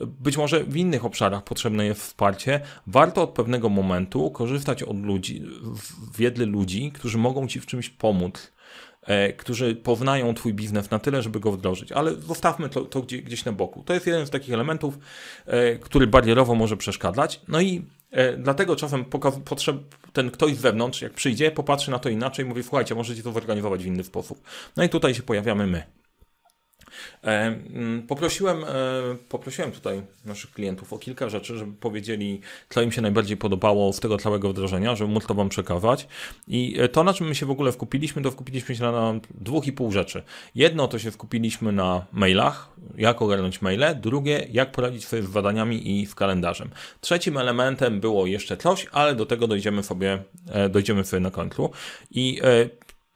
być 0.05 0.37
może 0.37 0.63
w 0.63 0.77
innych 0.77 1.05
obszarach 1.05 1.43
potrzebne 1.43 1.85
jest 1.85 2.01
wsparcie. 2.01 2.61
Warto 2.87 3.23
od 3.23 3.29
pewnego 3.29 3.69
momentu 3.69 4.31
korzystać 4.31 4.83
od 4.83 5.03
ludzi, 5.03 5.43
wiedzy 6.17 6.45
ludzi, 6.45 6.91
którzy 6.91 7.17
mogą 7.17 7.47
Ci 7.47 7.59
w 7.59 7.65
czymś 7.65 7.89
pomóc 7.89 8.51
którzy 9.37 9.75
poznają 9.75 10.33
Twój 10.33 10.53
biznes 10.53 10.91
na 10.91 10.99
tyle, 10.99 11.21
żeby 11.21 11.39
go 11.39 11.51
wdrożyć. 11.51 11.91
Ale 11.91 12.15
zostawmy 12.15 12.69
to, 12.69 12.81
to 12.81 13.01
gdzieś 13.01 13.45
na 13.45 13.51
boku. 13.51 13.83
To 13.85 13.93
jest 13.93 14.07
jeden 14.07 14.27
z 14.27 14.29
takich 14.29 14.53
elementów, 14.53 14.99
e, 15.45 15.75
który 15.75 16.07
barierowo 16.07 16.55
może 16.55 16.77
przeszkadzać. 16.77 17.41
No 17.47 17.61
i 17.61 17.85
e, 18.11 18.37
dlatego 18.37 18.75
czasem 18.75 19.05
ten 20.13 20.31
ktoś 20.31 20.55
z 20.55 20.59
zewnątrz, 20.59 21.01
jak 21.01 21.13
przyjdzie, 21.13 21.51
popatrzy 21.51 21.91
na 21.91 21.99
to 21.99 22.09
inaczej 22.09 22.45
i 22.45 22.47
mówi, 22.47 22.63
słuchajcie, 22.63 22.95
możecie 22.95 23.23
to 23.23 23.31
zorganizować 23.31 23.83
w 23.83 23.85
inny 23.85 24.03
sposób. 24.03 24.41
No 24.77 24.83
i 24.83 24.89
tutaj 24.89 25.15
się 25.15 25.23
pojawiamy 25.23 25.67
my. 25.67 25.83
E, 27.23 27.27
mm, 27.29 28.07
poprosiłem, 28.07 28.63
e, 28.63 28.67
poprosiłem 29.29 29.71
tutaj 29.71 30.01
naszych 30.25 30.51
klientów 30.51 30.93
o 30.93 30.97
kilka 30.97 31.29
rzeczy, 31.29 31.57
żeby 31.57 31.73
powiedzieli, 31.73 32.41
co 32.69 32.81
im 32.81 32.91
się 32.91 33.01
najbardziej 33.01 33.37
podobało 33.37 33.93
z 33.93 33.99
tego 33.99 34.17
całego 34.17 34.49
wdrożenia, 34.49 34.95
żeby 34.95 35.11
móc 35.11 35.25
to 35.25 35.33
Wam 35.33 35.49
przekazać. 35.49 36.07
I 36.47 36.75
e, 36.79 36.89
to, 36.89 37.03
na 37.03 37.13
czym 37.13 37.27
my 37.27 37.35
się 37.35 37.45
w 37.45 37.51
ogóle 37.51 37.71
wkupiliśmy, 37.71 38.21
to 38.21 38.31
wkupiliśmy 38.31 38.75
się 38.75 38.83
na 38.83 39.13
dwóch 39.33 39.67
i 39.67 39.71
pół 39.71 39.91
rzeczy. 39.91 40.23
Jedno 40.55 40.87
to 40.87 40.99
się 40.99 41.11
wkupiliśmy 41.11 41.71
na 41.71 42.05
mailach, 42.11 42.69
jak 42.97 43.21
ogarnąć 43.21 43.61
maile. 43.61 43.95
Drugie, 44.01 44.47
jak 44.51 44.71
poradzić 44.71 45.05
sobie 45.05 45.23
z 45.23 45.29
zadaniami 45.29 45.99
i 45.99 46.05
z 46.05 46.15
kalendarzem. 46.15 46.69
Trzecim 47.01 47.37
elementem 47.37 47.99
było 47.99 48.25
jeszcze 48.25 48.57
coś, 48.57 48.87
ale 48.91 49.15
do 49.15 49.25
tego 49.25 49.47
dojdziemy 49.47 49.83
sobie, 49.83 50.23
dojdziemy 50.69 51.05
sobie 51.05 51.19
na 51.19 51.31
końcu. 51.31 51.71
I 52.11 52.41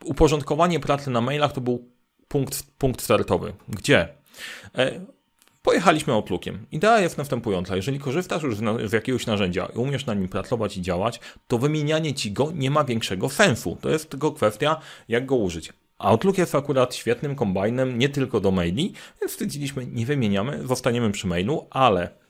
uporządkowanie 0.05 0.79
pracy 0.79 1.09
na 1.09 1.21
mailach 1.21 1.53
to 1.53 1.61
był 1.61 1.90
punkt, 2.31 2.63
punkt 2.77 3.01
startowy. 3.01 3.53
Gdzie? 3.69 4.07
E, 4.77 5.01
pojechaliśmy 5.61 6.13
Outlookiem. 6.13 6.65
Idea 6.71 7.00
jest 7.00 7.17
następująca. 7.17 7.75
Jeżeli 7.75 8.00
korzystasz 8.00 8.43
już 8.43 8.55
z 8.85 8.91
jakiegoś 8.91 9.25
narzędzia 9.25 9.65
i 9.75 9.77
umiesz 9.77 10.05
na 10.05 10.13
nim 10.13 10.29
pracować 10.29 10.77
i 10.77 10.81
działać, 10.81 11.19
to 11.47 11.57
wymienianie 11.57 12.13
ci 12.13 12.31
go 12.31 12.51
nie 12.55 12.71
ma 12.71 12.83
większego 12.83 13.29
sensu. 13.29 13.77
To 13.81 13.89
jest 13.89 14.09
tylko 14.09 14.31
kwestia, 14.31 14.79
jak 15.07 15.25
go 15.25 15.35
użyć. 15.35 15.73
Outlook 15.97 16.38
jest 16.38 16.55
akurat 16.55 16.95
świetnym 16.95 17.35
kombajnem 17.35 18.00
nie 18.00 18.09
tylko 18.09 18.39
do 18.39 18.51
maili, 18.51 18.93
więc 19.21 19.31
stwierdziliśmy, 19.31 19.85
nie 19.85 20.05
wymieniamy, 20.05 20.67
zostaniemy 20.67 21.11
przy 21.11 21.27
mailu, 21.27 21.67
ale 21.69 22.21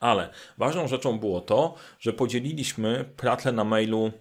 ale 0.00 0.30
ważną 0.58 0.88
rzeczą 0.88 1.18
było 1.18 1.40
to, 1.40 1.74
że 2.00 2.12
podzieliliśmy 2.12 3.04
pracę 3.16 3.52
na 3.52 3.64
mailu 3.64 4.12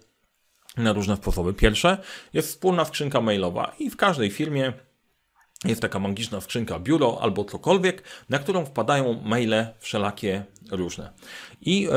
na 0.77 0.93
różne 0.93 1.15
sposoby. 1.15 1.53
Pierwsze 1.53 1.97
jest 2.33 2.47
wspólna 2.47 2.85
skrzynka 2.85 3.21
mailowa 3.21 3.75
i 3.79 3.89
w 3.89 3.95
każdej 3.95 4.29
firmie 4.31 4.73
jest 5.65 5.81
taka 5.81 5.99
magiczna 5.99 6.41
skrzynka 6.41 6.79
biuro 6.79 7.17
albo 7.21 7.45
cokolwiek, 7.45 8.03
na 8.29 8.39
którą 8.39 8.65
wpadają 8.65 9.21
maile 9.21 9.67
wszelakie 9.79 10.43
różne. 10.71 11.11
I 11.61 11.87
e, 11.87 11.91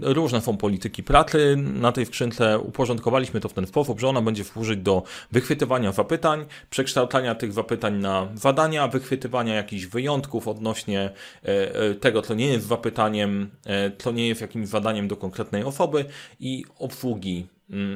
różne 0.00 0.40
są 0.40 0.56
polityki 0.56 1.02
pracy. 1.02 1.56
Na 1.56 1.92
tej 1.92 2.06
skrzynce 2.06 2.58
uporządkowaliśmy 2.58 3.40
to 3.40 3.48
w 3.48 3.52
ten 3.52 3.66
sposób, 3.66 4.00
że 4.00 4.08
ona 4.08 4.22
będzie 4.22 4.44
służyć 4.44 4.80
do 4.80 5.02
wychwytywania 5.32 5.92
zapytań, 5.92 6.46
przekształcania 6.70 7.34
tych 7.34 7.52
zapytań 7.52 7.98
na 7.98 8.28
zadania, 8.34 8.88
wychwytywania 8.88 9.54
jakichś 9.54 9.86
wyjątków 9.86 10.48
odnośnie 10.48 11.00
e, 11.00 11.74
e, 11.74 11.94
tego, 11.94 12.22
co 12.22 12.34
nie 12.34 12.46
jest 12.46 12.66
zapytaniem, 12.66 13.50
e, 13.66 13.96
co 13.98 14.12
nie 14.12 14.28
jest 14.28 14.40
jakimś 14.40 14.68
zadaniem 14.68 15.08
do 15.08 15.16
konkretnej 15.16 15.64
osoby 15.64 16.04
i 16.40 16.64
obsługi 16.78 17.46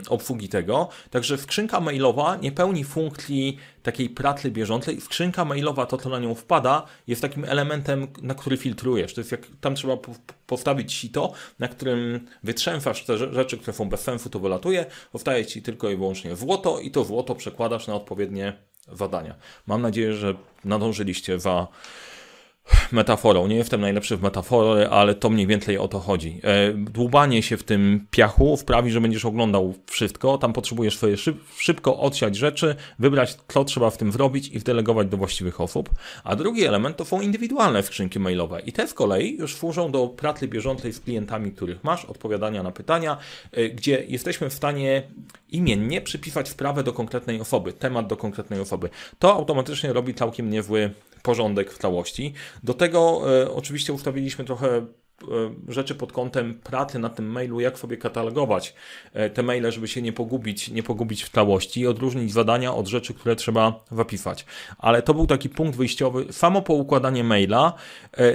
obsługi 0.08 0.48
tego. 0.48 0.88
Także 1.10 1.38
skrzynka 1.38 1.80
mailowa 1.80 2.36
nie 2.36 2.52
pełni 2.52 2.84
funkcji 2.84 3.58
takiej 3.82 4.10
pracy 4.10 4.50
bieżącej. 4.50 5.00
Skrzynka 5.00 5.44
mailowa, 5.44 5.86
to 5.86 5.96
co 5.96 6.08
na 6.08 6.18
nią 6.18 6.34
wpada, 6.34 6.86
jest 7.06 7.22
takim 7.22 7.44
elementem, 7.44 8.06
na 8.22 8.34
który 8.34 8.56
filtrujesz. 8.56 9.14
To 9.14 9.20
jest 9.20 9.32
jak 9.32 9.46
tam 9.60 9.74
trzeba 9.74 9.96
postawić 10.46 10.92
sito, 10.92 11.32
na 11.58 11.68
którym 11.68 12.26
wytrzęsasz 12.42 13.04
te 13.04 13.18
rzeczy, 13.18 13.58
które 13.58 13.72
są 13.72 13.88
bez 13.88 14.00
sensu, 14.00 14.30
to 14.30 14.38
wylatuje. 14.38 14.86
Powstaje 15.12 15.46
ci 15.46 15.62
tylko 15.62 15.90
i 15.90 15.96
wyłącznie 15.96 16.36
złoto 16.36 16.80
i 16.80 16.90
to 16.90 17.04
złoto 17.04 17.34
przekładasz 17.34 17.86
na 17.86 17.94
odpowiednie 17.94 18.52
zadania. 18.92 19.34
Mam 19.66 19.82
nadzieję, 19.82 20.12
że 20.12 20.34
nadążyliście 20.64 21.40
za 21.40 21.68
metaforą. 22.92 23.46
Nie 23.46 23.56
jestem 23.56 23.80
najlepszy 23.80 24.16
w 24.16 24.22
metafory, 24.22 24.88
ale 24.88 25.14
to 25.14 25.30
mniej 25.30 25.46
więcej 25.46 25.78
o 25.78 25.88
to 25.88 25.98
chodzi. 26.00 26.40
E, 26.42 26.72
dłubanie 26.72 27.42
się 27.42 27.56
w 27.56 27.62
tym 27.62 28.06
piachu 28.10 28.56
wprawi, 28.56 28.90
że 28.90 29.00
będziesz 29.00 29.24
oglądał 29.24 29.74
wszystko. 29.90 30.38
Tam 30.38 30.52
potrzebujesz 30.52 30.98
sobie 30.98 31.16
szyb, 31.16 31.36
szybko 31.56 31.98
odsiać 31.98 32.36
rzeczy, 32.36 32.74
wybrać, 32.98 33.36
co 33.48 33.64
trzeba 33.64 33.90
w 33.90 33.96
tym 33.96 34.12
zrobić 34.12 34.48
i 34.48 34.58
wdelegować 34.58 35.08
do 35.08 35.16
właściwych 35.16 35.60
osób. 35.60 35.90
A 36.24 36.36
drugi 36.36 36.64
element 36.64 36.96
to 36.96 37.04
są 37.04 37.20
indywidualne 37.20 37.82
skrzynki 37.82 38.20
mailowe. 38.20 38.60
I 38.60 38.72
te 38.72 38.88
z 38.88 38.94
kolei 38.94 39.36
już 39.38 39.56
służą 39.56 39.90
do 39.90 40.08
pracy 40.08 40.48
bieżącej 40.48 40.92
z 40.92 41.00
klientami, 41.00 41.52
których 41.52 41.84
masz, 41.84 42.04
odpowiadania 42.04 42.62
na 42.62 42.70
pytania, 42.70 43.16
e, 43.52 43.68
gdzie 43.68 44.04
jesteśmy 44.08 44.50
w 44.50 44.54
stanie 44.54 45.02
imiennie 45.50 46.00
przypisać 46.00 46.48
sprawę 46.48 46.82
do 46.82 46.92
konkretnej 46.92 47.40
osoby, 47.40 47.72
temat 47.72 48.06
do 48.06 48.16
konkretnej 48.16 48.60
osoby. 48.60 48.88
To 49.18 49.32
automatycznie 49.34 49.92
robi 49.92 50.14
całkiem 50.14 50.50
niezły 50.50 50.90
porządek 51.24 51.72
w 51.72 51.78
całości. 51.78 52.32
Do 52.62 52.74
tego 52.74 53.22
e, 53.42 53.50
oczywiście 53.50 53.92
ustawiliśmy 53.92 54.44
trochę 54.44 54.76
e, 54.76 54.84
rzeczy 55.68 55.94
pod 55.94 56.12
kątem 56.12 56.54
pracy 56.54 56.98
na 56.98 57.08
tym 57.08 57.26
mailu, 57.26 57.60
jak 57.60 57.78
sobie 57.78 57.96
katalogować 57.96 58.74
e, 59.12 59.30
te 59.30 59.42
maile, 59.42 59.72
żeby 59.72 59.88
się 59.88 60.02
nie 60.02 60.12
pogubić, 60.12 60.68
nie 60.68 60.82
pogubić 60.82 61.24
w 61.24 61.28
całości 61.28 61.80
i 61.80 61.86
odróżnić 61.86 62.32
zadania 62.32 62.74
od 62.74 62.88
rzeczy, 62.88 63.14
które 63.14 63.36
trzeba 63.36 63.84
zapisać. 63.92 64.46
Ale 64.78 65.02
to 65.02 65.14
był 65.14 65.26
taki 65.26 65.48
punkt 65.48 65.76
wyjściowy. 65.76 66.32
Samo 66.32 66.62
po 66.62 66.74
układanie 66.74 67.24
maila 67.24 67.72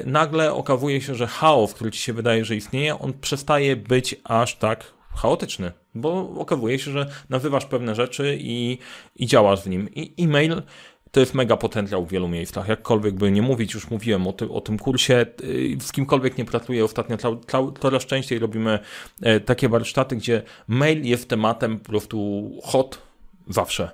nagle 0.05 0.53
okazuje 0.53 1.01
się, 1.01 1.15
że 1.15 1.27
chaos, 1.27 1.73
który 1.73 1.91
ci 1.91 2.01
się 2.01 2.13
wydaje, 2.13 2.45
że 2.45 2.55
istnieje, 2.55 2.99
on 2.99 3.13
przestaje 3.13 3.75
być 3.75 4.15
aż 4.23 4.55
tak 4.55 4.93
chaotyczny, 5.15 5.71
bo 5.95 6.29
okazuje 6.29 6.79
się, 6.79 6.91
że 6.91 7.09
nazywasz 7.29 7.65
pewne 7.65 7.95
rzeczy 7.95 8.37
i, 8.39 8.77
i 9.15 9.27
działasz 9.27 9.61
w 9.61 9.69
nim. 9.69 9.89
I 9.95 10.23
e-mail 10.23 10.61
to 11.11 11.19
jest 11.19 11.33
mega 11.33 11.57
potencjał 11.57 12.05
w 12.05 12.09
wielu 12.09 12.27
miejscach. 12.27 12.67
Jakkolwiek 12.67 13.15
by 13.15 13.31
nie 13.31 13.41
mówić, 13.41 13.73
już 13.73 13.89
mówiłem 13.89 14.27
o, 14.27 14.33
ty, 14.33 14.49
o 14.49 14.61
tym 14.61 14.79
kursie, 14.79 15.25
y, 15.43 15.77
z 15.81 15.91
kimkolwiek 15.91 16.37
nie 16.37 16.45
pracuję 16.45 16.85
ostatnio, 16.85 17.17
coraz 17.81 18.05
częściej 18.05 18.39
robimy 18.39 18.79
e, 19.21 19.39
takie 19.39 19.69
warsztaty, 19.69 20.15
gdzie 20.15 20.41
mail 20.67 21.05
jest 21.05 21.29
tematem 21.29 21.79
po 21.79 21.89
prostu 21.89 22.49
hot 22.63 23.01
zawsze. 23.49 23.91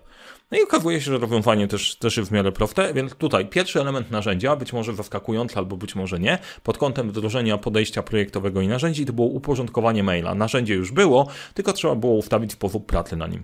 No 0.52 0.58
i 0.58 0.64
okazuje 0.64 1.02
się, 1.02 1.12
że 1.12 1.18
rozwiązanie 1.18 1.68
też, 1.68 1.96
też 1.96 2.18
jest 2.18 2.30
w 2.30 2.34
miarę 2.34 2.52
proste, 2.52 2.94
więc 2.94 3.16
tutaj 3.16 3.46
pierwszy 3.46 3.82
element 3.82 4.12
narzędzia, 4.12 4.56
być 4.56 4.74
może 4.74 4.94
zaskakujący 4.94 5.58
albo 5.58 5.78
być 5.78 5.96
może 5.96 6.20
nie, 6.20 6.40
pod 6.64 6.78
kątem 6.78 7.10
wdrożenia 7.10 7.58
podejścia 7.58 8.04
projektowego 8.04 8.62
i 8.62 8.68
narzędzi, 8.68 9.06
to 9.06 9.14
było 9.14 9.28
uporządkowanie 9.28 10.04
maila. 10.04 10.36
Narzędzie 10.36 10.74
już 10.74 10.92
było, 10.92 11.28
tylko 11.54 11.74
trzeba 11.74 11.96
było 11.96 12.14
ustawić 12.14 12.52
sposób 12.52 12.86
pracy 12.86 13.16
na 13.16 13.28
nim. 13.28 13.44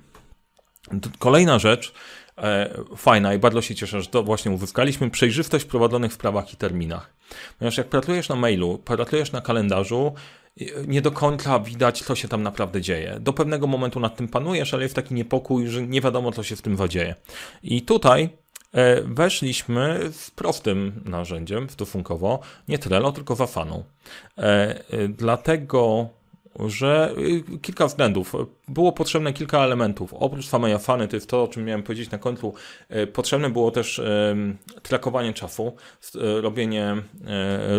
Kolejna 1.20 1.60
rzecz, 1.60 1.94
fajna 2.98 3.34
i 3.34 3.40
bardzo 3.40 3.62
się 3.62 3.76
cieszę, 3.76 4.02
że 4.02 4.08
to 4.08 4.24
właśnie 4.24 4.52
uzyskaliśmy, 4.52 5.10
przejrzystość 5.10 5.66
w 5.66 5.68
prowadzonych 5.68 6.14
sprawach 6.14 6.54
i 6.54 6.58
terminach. 6.58 7.14
Ponieważ 7.60 7.78
jak 7.78 7.88
pracujesz 7.88 8.30
na 8.30 8.36
mailu, 8.36 8.78
pracujesz 8.78 9.32
na 9.32 9.42
kalendarzu, 9.42 10.14
nie 10.88 11.02
do 11.02 11.12
końca 11.12 11.60
widać, 11.60 12.04
co 12.04 12.16
się 12.16 12.28
tam 12.28 12.44
naprawdę 12.44 12.82
dzieje. 12.82 13.18
Do 13.20 13.34
pewnego 13.34 13.68
momentu 13.68 14.00
nad 14.00 14.16
tym 14.16 14.28
panujesz, 14.28 14.74
ale 14.74 14.84
jest 14.84 14.96
taki 14.96 15.14
niepokój, 15.14 15.68
że 15.68 15.88
nie 15.88 16.02
wiadomo, 16.02 16.32
co 16.32 16.44
się 16.44 16.56
z 16.56 16.62
tym 16.62 16.78
zadzieje. 16.78 17.16
I 17.64 17.82
tutaj 17.82 18.30
e, 18.74 19.02
weszliśmy 19.02 20.00
z 20.12 20.32
prostym 20.32 21.02
narzędziem 21.06 21.70
stosunkowo, 21.70 22.40
nie 22.68 22.80
Trello, 22.80 23.12
tylko 23.12 23.36
Wafaną. 23.36 23.84
E, 24.38 24.42
e, 24.44 25.08
dlatego 25.08 26.10
że 26.60 27.14
y, 27.18 27.60
kilka 27.60 27.88
względów. 27.88 28.34
Było 28.68 28.92
potrzebne 28.92 29.34
kilka 29.34 29.60
elementów. 29.60 30.14
Oprócz 30.14 30.46
samej 30.46 30.74
Afany, 30.74 31.08
to 31.08 31.16
jest 31.16 31.30
to, 31.30 31.44
o 31.44 31.48
czym 31.48 31.66
miałem 31.66 31.84
powiedzieć 31.84 32.12
na 32.12 32.18
końcu, 32.18 32.54
y, 32.96 33.08
potrzebne 33.08 33.50
było 33.50 33.72
też 33.72 34.02
trakowanie 34.84 35.34
czasu, 35.34 35.76
y, 36.16 36.42
robienie, 36.42 36.96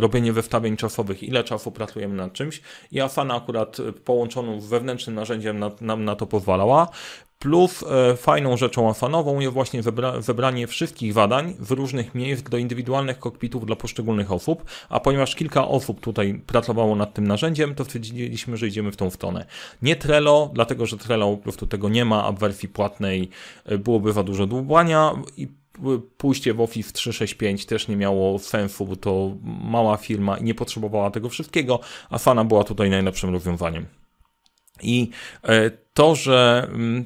robienie 0.00 0.32
westawień 0.32 0.76
czasowych, 0.76 1.22
ile 1.22 1.44
czasu 1.44 1.72
pracujemy 1.72 2.14
nad 2.14 2.32
czymś 2.32 2.62
i 2.92 3.00
Afana 3.00 3.34
akurat 3.34 3.76
połączoną 4.04 4.60
z 4.60 4.66
wewnętrznym 4.66 5.16
narzędziem 5.16 5.64
nam 5.80 6.04
na 6.04 6.16
to 6.16 6.26
pozwalała. 6.26 6.88
Plus 7.42 7.82
e, 7.82 8.16
fajną 8.16 8.56
rzeczą 8.56 8.90
afanową 8.90 9.40
jest 9.40 9.54
właśnie 9.54 9.82
wybra 9.82 10.12
wybranie 10.12 10.66
wszystkich 10.66 11.12
zadań 11.12 11.54
z 11.60 11.70
różnych 11.70 12.14
miejsc 12.14 12.42
do 12.42 12.58
indywidualnych 12.58 13.18
kokpitów 13.18 13.66
dla 13.66 13.76
poszczególnych 13.76 14.32
osób, 14.32 14.64
a 14.88 15.00
ponieważ 15.00 15.34
kilka 15.34 15.68
osób 15.68 16.00
tutaj 16.00 16.42
pracowało 16.46 16.96
nad 16.96 17.14
tym 17.14 17.26
narzędziem, 17.26 17.74
to 17.74 17.84
stwierdziliśmy, 17.84 18.56
że 18.56 18.66
idziemy 18.66 18.92
w 18.92 18.96
tą 18.96 19.10
stronę. 19.10 19.46
Nie 19.82 19.96
Trello, 19.96 20.50
dlatego 20.54 20.86
że 20.86 20.98
Trello 20.98 21.36
po 21.36 21.42
prostu 21.42 21.66
tego 21.66 21.88
nie 21.88 22.04
ma, 22.04 22.24
a 22.24 22.32
w 22.32 22.38
wersji 22.38 22.68
płatnej 22.68 23.28
e, 23.64 23.78
byłoby 23.78 24.12
za 24.12 24.22
dużo 24.22 24.46
dłubania 24.46 25.12
i 25.36 25.48
pójście 26.16 26.54
w 26.54 26.60
Office 26.60 26.92
365 26.92 27.66
też 27.66 27.88
nie 27.88 27.96
miało 27.96 28.38
sensu, 28.38 28.86
bo 28.86 28.96
to 28.96 29.30
mała 29.64 29.96
firma 29.96 30.38
i 30.38 30.44
nie 30.44 30.54
potrzebowała 30.54 31.10
tego 31.10 31.28
wszystkiego, 31.28 31.80
a 32.10 32.18
Fana 32.18 32.44
była 32.44 32.64
tutaj 32.64 32.90
najlepszym 32.90 33.30
rozwiązaniem. 33.30 34.01
I 34.82 35.10
e, 35.42 35.70
to, 35.70 36.14
że 36.14 36.68
mm, 36.72 37.04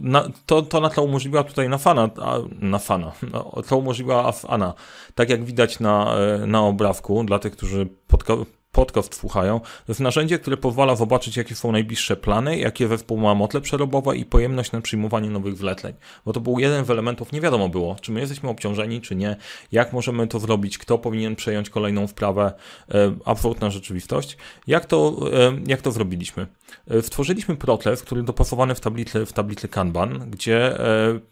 na, 0.00 0.28
to, 0.46 0.62
to 0.62 0.80
na 0.80 0.90
to 0.90 1.02
umożliwiła 1.02 1.44
tutaj 1.44 1.68
na 1.68 1.78
fana, 1.78 2.10
na 2.60 2.78
fana, 2.78 3.12
no, 3.32 3.62
to 3.68 3.76
umożliwiła 3.76 4.24
Afana. 4.28 4.74
Tak 5.14 5.30
jak 5.30 5.44
widać 5.44 5.80
na, 5.80 6.14
e, 6.16 6.46
na 6.46 6.60
obrazku, 6.62 7.24
dla 7.24 7.38
tych, 7.38 7.52
którzy 7.52 7.86
podcast 8.76 9.14
słuchają, 9.14 9.60
to 9.60 9.84
jest 9.88 10.00
narzędzie, 10.00 10.38
które 10.38 10.56
pozwala 10.56 10.96
zobaczyć, 10.96 11.36
jakie 11.36 11.54
są 11.54 11.72
najbliższe 11.72 12.16
plany, 12.16 12.58
jakie 12.58 12.88
zespół 12.88 13.18
ma 13.18 13.34
motle 13.34 13.60
przerobowe 13.60 14.16
i 14.16 14.24
pojemność 14.24 14.72
na 14.72 14.80
przyjmowanie 14.80 15.30
nowych 15.30 15.56
wleceń. 15.56 15.94
Bo 16.24 16.32
to 16.32 16.40
był 16.40 16.58
jeden 16.58 16.84
z 16.84 16.90
elementów, 16.90 17.32
nie 17.32 17.40
wiadomo 17.40 17.68
było, 17.68 17.96
czy 18.00 18.12
my 18.12 18.20
jesteśmy 18.20 18.48
obciążeni, 18.48 19.00
czy 19.00 19.16
nie, 19.16 19.36
jak 19.72 19.92
możemy 19.92 20.26
to 20.26 20.38
zrobić, 20.38 20.78
kto 20.78 20.98
powinien 20.98 21.36
przejąć 21.36 21.70
kolejną 21.70 22.06
wprawę, 22.06 22.52
e, 22.90 23.14
absolutna 23.24 23.70
rzeczywistość. 23.70 24.36
Jak 24.66 24.86
to, 24.86 25.16
e, 25.32 25.52
jak 25.66 25.82
to 25.82 25.92
zrobiliśmy? 25.92 26.46
E, 26.90 27.02
stworzyliśmy 27.02 27.56
proces, 27.56 28.02
który 28.02 28.22
dopasowany 28.22 28.74
w 28.74 28.80
tablicy, 28.80 29.26
w 29.26 29.32
tablicy 29.32 29.68
Kanban, 29.68 30.30
gdzie 30.30 30.78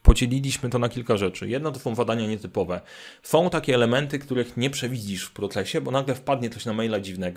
podzieliliśmy 0.03 0.71
to 0.71 0.79
na 0.79 0.89
kilka 0.89 1.17
rzeczy. 1.17 1.49
Jedno 1.49 1.73
to 1.73 1.79
są 1.79 1.95
zadania 1.95 2.27
nietypowe. 2.27 2.81
Są 3.23 3.51
takie 3.51 3.75
elementy, 3.75 4.19
których 4.19 4.57
nie 4.57 4.71
przewidzisz 4.71 5.25
w 5.25 5.33
procesie, 5.33 5.81
bo 5.81 5.91
nagle 5.91 6.15
wpadnie 6.15 6.51
coś 6.51 6.65
na 6.65 6.73
maila 6.73 7.01
dziwnego, 7.01 7.34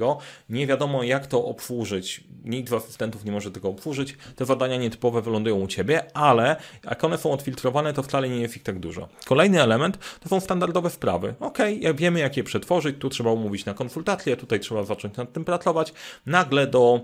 nie 0.50 0.68
wiadomo 0.68 1.04
jak 1.04 1.27
to 1.27 1.46
obsłużyć. 1.46 2.24
Nikt 2.46 2.70
z 2.70 2.74
asystentów 2.74 3.25
nie 3.25 3.32
może 3.32 3.51
tego 3.51 3.70
obsłużyć. 3.70 4.18
Te 4.36 4.46
zadania 4.46 4.77
nietypowe 4.77 5.22
wylądują 5.22 5.56
u 5.56 5.68
Ciebie, 5.68 6.18
ale 6.18 6.56
jak 6.84 7.04
one 7.04 7.18
są 7.18 7.32
odfiltrowane, 7.32 7.94
to 7.94 8.04
wcale 8.04 8.30
nie 8.30 8.42
jest 8.42 8.58
ich 8.58 8.63
tak 8.63 8.80
dużo. 8.80 9.08
Kolejny 9.25 9.62
element 9.62 9.98
to 10.20 10.30
są 10.30 10.39
standardowe 10.39 10.89
sprawy. 10.89 11.36
Ok, 11.39 11.58
wiemy 11.96 12.20
jak 12.20 12.38
je 12.38 12.44
przetworzyć, 12.44 12.96
tu 13.00 13.10
trzeba 13.10 13.32
umówić 13.32 13.66
na 13.66 13.74
konsultację, 13.74 14.38
tutaj 14.38 14.60
trzeba 14.60 14.84
zacząć 14.84 15.18
nad 15.18 15.34
tym 15.34 15.46
pracować. 15.46 15.94
Nagle 16.25 16.68
do 16.68 17.01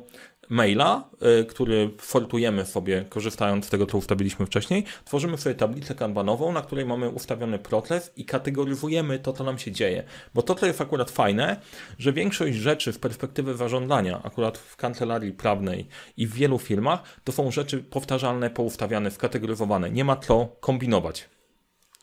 maila, 0.50 1.10
y, 1.42 1.46
który 1.46 1.90
fortujemy 1.98 2.66
sobie, 2.66 3.06
korzystając 3.10 3.66
z 3.66 3.70
tego, 3.70 3.86
co 3.86 3.98
ustawiliśmy 3.98 4.46
wcześniej, 4.46 4.84
tworzymy 5.06 5.38
sobie 5.38 5.56
tablicę 5.56 5.96
kanbanową, 5.96 6.52
na 6.52 6.62
której 6.62 6.86
mamy 6.86 7.10
ustawiony 7.10 7.60
proces 7.60 8.12
i 8.16 8.26
kategoryzujemy 8.26 9.20
to, 9.20 9.34
co 9.34 9.44
nam 9.44 9.60
się 9.60 9.72
dzieje. 9.72 10.04
Bo 10.34 10.42
to, 10.42 10.56
co 10.56 10.66
jest 10.66 10.82
akurat 10.82 11.12
fajne, 11.12 11.60
że 12.00 12.14
większość 12.14 12.56
rzeczy 12.56 12.94
z 12.94 12.98
perspektywy 12.98 13.58
zarządzania, 13.58 14.22
akurat 14.24 14.58
w 14.58 14.76
kancelarii 14.76 15.32
prawnej 15.32 15.88
i 16.18 16.28
w 16.28 16.34
wielu 16.34 16.60
firmach, 16.60 17.04
to 17.24 17.32
są 17.32 17.52
rzeczy 17.52 17.78
powtarzalne, 17.78 18.50
poustawiane, 18.50 19.12
skategoryzowane. 19.12 19.92
Nie 19.92 20.06
ma 20.06 20.16
co 20.16 20.48
kombinować. 20.60 21.30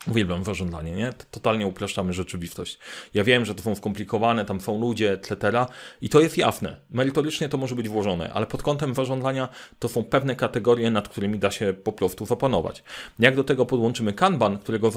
Uwielbiam 0.09 0.43
warządlanie, 0.43 0.93
nie? 0.93 1.13
Totalnie 1.31 1.67
upraszczamy 1.67 2.13
rzeczywistość. 2.13 2.79
Ja 3.15 3.25
wiem, 3.25 3.45
że 3.45 3.55
to 3.55 3.63
są 3.63 3.75
skomplikowane, 3.75 4.45
tam 4.45 4.61
są 4.61 4.81
ludzie, 4.81 5.13
etc. 5.13 5.67
I 6.01 6.09
to 6.09 6.21
jest 6.21 6.39
jasne. 6.39 6.77
Merytorycznie 6.91 7.49
to 7.49 7.59
może 7.59 7.75
być 7.75 7.89
włożone, 7.89 8.33
ale 8.33 8.47
pod 8.47 8.63
kątem 8.63 8.95
warządlania 8.95 9.49
to 9.79 9.89
są 9.89 10.05
pewne 10.05 10.37
kategorie, 10.37 10.91
nad 10.91 11.09
którymi 11.09 11.39
da 11.39 11.51
się 11.51 11.75
po 11.85 11.93
prostu 11.93 12.27
zapanować. 12.27 12.83
Jak 13.19 13.37
do 13.37 13.45
tego 13.45 13.67
podłączymy 13.67 14.13
Kanban, 14.13 14.59
którego 14.59 14.93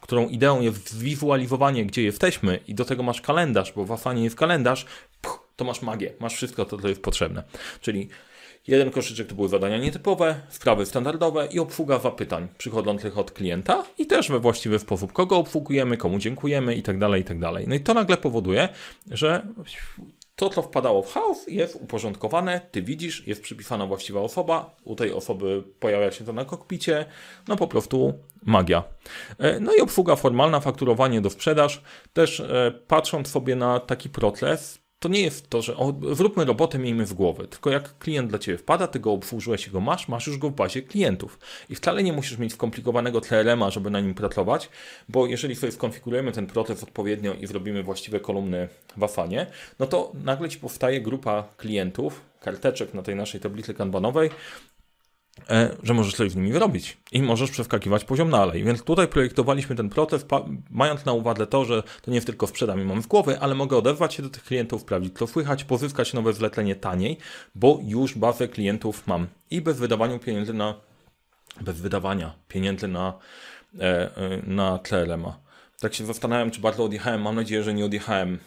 którą 0.00 0.28
ideą 0.28 0.60
jest 0.60 0.90
zwizualizowanie, 0.90 1.86
gdzie 1.86 2.02
jesteśmy 2.02 2.60
i 2.68 2.74
do 2.74 2.84
tego 2.84 3.02
masz 3.02 3.20
kalendarz, 3.20 3.72
bo 3.72 3.84
w 3.84 3.92
Asanie 3.92 4.24
jest 4.24 4.36
kalendarz, 4.36 4.86
to 5.56 5.64
masz 5.64 5.82
magię, 5.82 6.12
masz 6.20 6.34
wszystko 6.34 6.64
to, 6.64 6.78
co 6.78 6.88
jest 6.88 7.02
potrzebne. 7.02 7.42
Czyli 7.80 8.08
Jeden 8.66 8.90
koszyczek 8.90 9.26
to 9.26 9.34
były 9.34 9.48
zadania 9.48 9.78
nietypowe, 9.78 10.40
sprawy 10.48 10.86
standardowe 10.86 11.46
i 11.46 11.58
obsługa 11.58 11.98
zapytań 11.98 12.48
przychodzących 12.58 13.18
od 13.18 13.30
klienta 13.30 13.84
i 13.98 14.06
też 14.06 14.28
we 14.28 14.38
właściwy 14.38 14.78
sposób, 14.78 15.12
kogo 15.12 15.36
obsługujemy, 15.36 15.96
komu 15.96 16.18
dziękujemy 16.18 16.74
i 16.74 16.82
tak 16.82 16.98
dalej, 16.98 17.22
i 17.22 17.24
tak. 17.24 17.38
No 17.66 17.74
i 17.74 17.80
to 17.80 17.94
nagle 17.94 18.16
powoduje, 18.16 18.68
że 19.10 19.46
to, 20.40 20.50
co 20.50 20.62
wpadało 20.62 21.02
w 21.02 21.12
chaos, 21.12 21.46
jest 21.48 21.76
uporządkowane, 21.76 22.60
ty 22.70 22.82
widzisz, 22.82 23.26
jest 23.26 23.42
przypisana 23.42 23.86
właściwa 23.86 24.20
osoba, 24.20 24.76
u 24.84 24.94
tej 24.96 25.12
osoby 25.12 25.62
pojawia 25.80 26.10
się 26.10 26.24
to 26.24 26.32
na 26.32 26.44
kokpicie, 26.44 27.04
no 27.48 27.56
po 27.56 27.66
prostu 27.66 28.14
magia. 28.42 28.82
E, 29.38 29.60
no 29.60 29.74
i 29.74 29.80
obsługa 29.80 30.16
formalna, 30.16 30.60
fakturowanie 30.60 31.20
do 31.20 31.30
sprzedaż, 31.30 31.82
też 32.12 32.40
e, 32.40 32.72
patrząc 32.86 33.28
sobie 33.28 33.56
na 33.56 33.80
taki 33.80 34.08
proces, 34.08 34.79
to 35.00 35.08
nie 35.08 35.20
jest 35.20 35.50
to, 35.50 35.62
że 35.62 35.76
o, 35.76 35.94
zróbmy 36.12 36.44
robotę, 36.44 36.78
miejmy 36.78 37.06
w 37.06 37.14
głowie, 37.14 37.46
tylko 37.46 37.70
jak 37.70 37.98
klient 37.98 38.30
dla 38.30 38.38
Ciebie 38.38 38.58
wpada, 38.58 38.86
Ty 38.86 39.00
go 39.00 39.12
obsłużyłeś 39.12 39.70
go 39.70 39.80
masz, 39.80 40.08
masz 40.08 40.26
już 40.26 40.38
go 40.38 40.50
w 40.50 40.54
bazie 40.54 40.82
klientów. 40.82 41.38
I 41.68 41.74
wcale 41.74 42.02
nie 42.02 42.12
musisz 42.12 42.38
mieć 42.38 42.52
skomplikowanego 42.52 43.20
CRM-a, 43.20 43.70
żeby 43.70 43.90
na 43.90 44.00
nim 44.00 44.14
pracować, 44.14 44.68
bo 45.08 45.26
jeżeli 45.26 45.56
sobie 45.56 45.72
skonfigurujemy 45.72 46.32
ten 46.32 46.46
proces 46.46 46.82
odpowiednio 46.82 47.34
i 47.34 47.46
zrobimy 47.46 47.82
właściwe 47.82 48.20
kolumny 48.20 48.68
w 48.96 49.04
Afanie, 49.04 49.46
no 49.78 49.86
to 49.86 50.12
nagle 50.24 50.48
Ci 50.48 50.58
powstaje 50.58 51.00
grupa 51.00 51.48
klientów, 51.56 52.20
karteczek 52.40 52.94
na 52.94 53.02
tej 53.02 53.16
naszej 53.16 53.40
tablicy 53.40 53.74
kanbanowej, 53.74 54.30
że 55.82 55.94
możesz 55.94 56.14
coś 56.14 56.30
z 56.30 56.36
nimi 56.36 56.52
wyrobić 56.52 56.96
i 57.12 57.22
możesz 57.22 57.50
przeskakiwać 57.50 58.04
poziom 58.04 58.30
dalej. 58.30 58.64
Więc 58.64 58.82
tutaj 58.82 59.08
projektowaliśmy 59.08 59.76
ten 59.76 59.88
proces, 59.88 60.26
mając 60.70 61.04
na 61.04 61.12
uwadze 61.12 61.46
to, 61.46 61.64
że 61.64 61.82
to 62.02 62.10
nie 62.10 62.14
jest 62.14 62.26
tylko 62.26 62.46
sprzedam 62.46 62.80
i 62.80 62.84
mam 62.84 63.02
w 63.02 63.06
głowie, 63.06 63.40
ale 63.40 63.54
mogę 63.54 63.76
odezwać 63.76 64.14
się 64.14 64.22
do 64.22 64.30
tych 64.30 64.44
klientów, 64.44 64.80
sprawdzić 64.80 65.18
co 65.18 65.26
słychać, 65.26 65.64
pozyskać 65.64 66.12
nowe 66.12 66.32
zlecenie 66.32 66.76
taniej, 66.76 67.16
bo 67.54 67.78
już 67.82 68.18
bazę 68.18 68.48
klientów 68.48 69.06
mam 69.06 69.26
i 69.50 69.60
bez 69.60 69.78
wydawania 69.78 70.18
pieniędzy 70.18 70.54
na 70.54 70.74
bez 71.60 71.80
wydawania 71.80 72.34
pieniędzy 72.48 72.88
na, 72.88 73.12
e, 73.80 74.16
e, 74.16 74.42
na 74.46 74.78
CRM-a. 74.78 75.38
Tak 75.80 75.94
się 75.94 76.06
zastanawiam, 76.06 76.50
czy 76.50 76.60
bardzo 76.60 76.84
odjechałem. 76.84 77.22
Mam 77.22 77.34
nadzieję, 77.34 77.62
że 77.62 77.74
nie 77.74 77.84
odjechałem, 77.84 78.38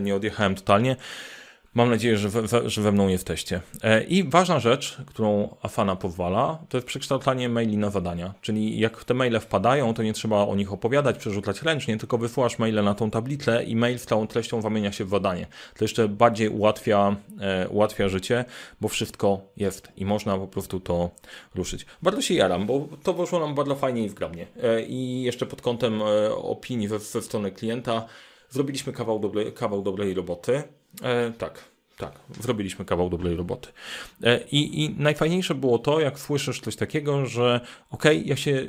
nie 0.00 0.14
odjechałem 0.14 0.54
totalnie. 0.54 0.96
Mam 1.76 1.90
nadzieję, 1.90 2.16
że 2.16 2.28
we, 2.28 2.70
że 2.70 2.82
we 2.82 2.92
mną 2.92 3.08
jesteście. 3.08 3.60
E, 3.82 4.04
I 4.04 4.24
ważna 4.24 4.60
rzecz, 4.60 4.96
którą 5.06 5.56
Afana 5.62 5.96
pozwala, 5.96 6.58
to 6.68 6.76
jest 6.76 6.86
przekształcanie 6.86 7.48
maili 7.48 7.76
na 7.76 7.90
zadania. 7.90 8.34
Czyli 8.40 8.78
jak 8.78 9.04
te 9.04 9.14
maile 9.14 9.40
wpadają, 9.40 9.94
to 9.94 10.02
nie 10.02 10.12
trzeba 10.12 10.46
o 10.46 10.54
nich 10.54 10.72
opowiadać, 10.72 11.18
przerzucać 11.18 11.62
ręcznie, 11.62 11.96
tylko 11.96 12.18
wysyłasz 12.18 12.58
maile 12.58 12.84
na 12.84 12.94
tą 12.94 13.10
tablicę 13.10 13.64
i 13.64 13.76
mail 13.76 13.98
z 13.98 14.06
całą 14.06 14.26
treścią 14.26 14.62
zamienia 14.62 14.92
się 14.92 15.04
w 15.04 15.08
zadanie. 15.08 15.46
To 15.78 15.84
jeszcze 15.84 16.08
bardziej 16.08 16.48
ułatwia, 16.48 17.16
e, 17.40 17.68
ułatwia 17.68 18.08
życie, 18.08 18.44
bo 18.80 18.88
wszystko 18.88 19.40
jest 19.56 19.88
i 19.96 20.04
można 20.04 20.38
po 20.38 20.46
prostu 20.46 20.80
to 20.80 21.10
ruszyć. 21.54 21.86
Bardzo 22.02 22.22
się 22.22 22.34
jaram, 22.34 22.66
bo 22.66 22.88
to 23.02 23.14
wyszło 23.14 23.40
nam 23.40 23.54
bardzo 23.54 23.74
fajnie 23.74 24.04
i 24.04 24.08
wgrabnie. 24.08 24.46
E, 24.62 24.82
I 24.82 25.22
jeszcze 25.22 25.46
pod 25.46 25.62
kątem 25.62 26.02
opinii 26.36 26.88
ze, 26.88 26.98
ze 26.98 27.22
strony 27.22 27.50
klienta, 27.50 28.06
zrobiliśmy 28.50 28.92
kawał, 28.92 29.18
dobre, 29.18 29.52
kawał 29.52 29.82
dobrej 29.82 30.14
roboty. 30.14 30.62
E, 31.02 31.32
tak, 31.38 31.64
tak, 31.96 32.12
zrobiliśmy 32.40 32.84
kawał 32.84 33.10
dobrej 33.10 33.36
roboty. 33.36 33.68
E, 34.22 34.40
I, 34.52 34.84
I, 34.84 34.90
najfajniejsze 34.98 35.54
było 35.54 35.78
to, 35.78 36.00
jak 36.00 36.18
słyszysz 36.18 36.60
coś 36.60 36.76
takiego, 36.76 37.26
że 37.26 37.60
okej, 37.90 38.16
okay, 38.16 38.28
ja 38.28 38.36
się 38.36 38.66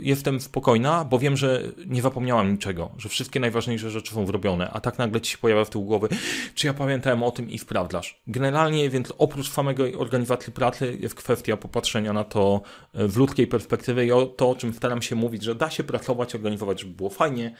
jestem 0.00 0.40
spokojna, 0.40 1.04
bo 1.04 1.18
wiem, 1.18 1.36
że 1.36 1.62
nie 1.86 2.02
zapomniałam 2.02 2.52
niczego, 2.52 2.90
że 2.98 3.08
wszystkie 3.08 3.40
najważniejsze 3.40 3.90
rzeczy 3.90 4.14
są 4.14 4.26
zrobione, 4.26 4.70
a 4.70 4.80
tak 4.80 4.98
nagle 4.98 5.20
ci 5.20 5.32
się 5.32 5.38
pojawia 5.38 5.64
w 5.64 5.70
tył 5.70 5.82
głowy, 5.82 6.08
czy 6.54 6.66
ja 6.66 6.74
pamiętałem 6.74 7.22
o 7.22 7.30
tym 7.30 7.50
i 7.50 7.58
sprawdzasz. 7.58 8.20
Generalnie 8.26 8.90
więc 8.90 9.12
oprócz 9.18 9.50
samego 9.50 9.84
organizacji 9.98 10.52
pracy 10.52 10.96
jest 11.00 11.14
kwestia 11.14 11.56
popatrzenia 11.56 12.12
na 12.12 12.24
to 12.24 12.60
e, 12.94 13.08
w 13.08 13.16
ludzkiej 13.16 13.46
perspektywie 13.46 14.06
i 14.06 14.12
o 14.12 14.26
to, 14.26 14.50
o 14.50 14.54
czym 14.54 14.74
staram 14.74 15.02
się 15.02 15.16
mówić, 15.16 15.42
że 15.42 15.54
da 15.54 15.70
się 15.70 15.84
pracować, 15.84 16.34
organizować, 16.34 16.80
żeby 16.80 16.94
było 16.94 17.10
fajnie, 17.10 17.54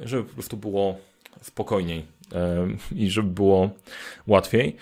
żeby 0.00 0.24
po 0.24 0.34
prostu 0.34 0.56
było 0.56 0.96
spokojniej 1.40 2.04
i 2.92 3.10
żeby 3.10 3.28
było 3.28 3.70
łatwiej. 4.26 4.76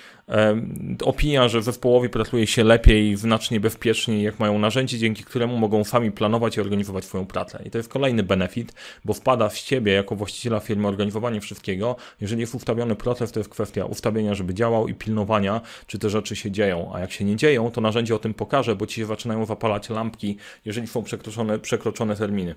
Opinia, 1.04 1.48
że 1.48 1.62
zespołowi 1.62 2.08
pracuje 2.08 2.46
się 2.46 2.64
lepiej, 2.64 3.16
znacznie 3.16 3.60
bezpieczniej, 3.60 4.22
jak 4.22 4.38
mają 4.38 4.58
narzędzie, 4.58 4.98
dzięki 4.98 5.24
któremu 5.24 5.58
mogą 5.58 5.84
sami 5.84 6.12
planować 6.12 6.56
i 6.56 6.60
organizować 6.60 7.04
swoją 7.04 7.26
pracę. 7.26 7.62
I 7.66 7.70
to 7.70 7.78
jest 7.78 7.88
kolejny 7.88 8.22
benefit, 8.22 8.74
bo 9.04 9.12
wpada 9.12 9.48
w 9.48 9.58
ciebie 9.58 9.92
jako 9.92 10.16
właściciela 10.16 10.60
firmy 10.60 10.88
organizowanie 10.88 11.40
wszystkiego. 11.40 11.96
Jeżeli 12.20 12.40
jest 12.40 12.54
ustawiony 12.54 12.94
proces, 12.94 13.32
to 13.32 13.40
jest 13.40 13.50
kwestia 13.50 13.84
ustawienia, 13.84 14.34
żeby 14.34 14.54
działał 14.54 14.88
i 14.88 14.94
pilnowania, 14.94 15.60
czy 15.86 15.98
te 15.98 16.10
rzeczy 16.10 16.36
się 16.36 16.50
dzieją. 16.50 16.90
A 16.94 17.00
jak 17.00 17.12
się 17.12 17.24
nie 17.24 17.36
dzieją, 17.36 17.70
to 17.70 17.80
narzędzie 17.80 18.14
o 18.14 18.18
tym 18.18 18.34
pokaże, 18.34 18.76
bo 18.76 18.86
ci 18.86 18.94
się 18.94 19.06
zaczynają 19.06 19.46
zapalać 19.46 19.90
lampki, 19.90 20.36
jeżeli 20.64 20.86
są 20.86 21.02
przekroczone, 21.02 21.58
przekroczone 21.58 22.16
terminy. 22.16 22.54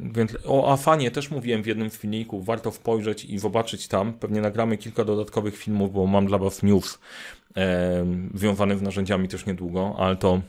Więc 0.00 0.36
o 0.44 0.72
Afanie 0.72 1.10
też 1.10 1.30
mówiłem 1.30 1.62
w 1.62 1.66
jednym 1.66 1.90
z 1.90 1.96
filmików, 1.96 2.46
warto 2.46 2.72
spojrzeć 2.72 3.24
i 3.24 3.38
zobaczyć 3.40 3.88
tam. 3.88 4.12
Pewnie 4.12 4.40
nagramy 4.40 4.76
kilka 4.76 5.04
dodatkowych 5.04 5.56
filmów, 5.56 5.92
bo 5.92 6.06
mam 6.06 6.26
dla 6.26 6.38
Was 6.38 6.62
news 6.62 6.98
e, 7.56 8.04
z 8.34 8.82
narzędziami 8.82 9.28
też 9.28 9.46
niedługo, 9.46 9.94
ale 9.98 10.16
to 10.16 10.40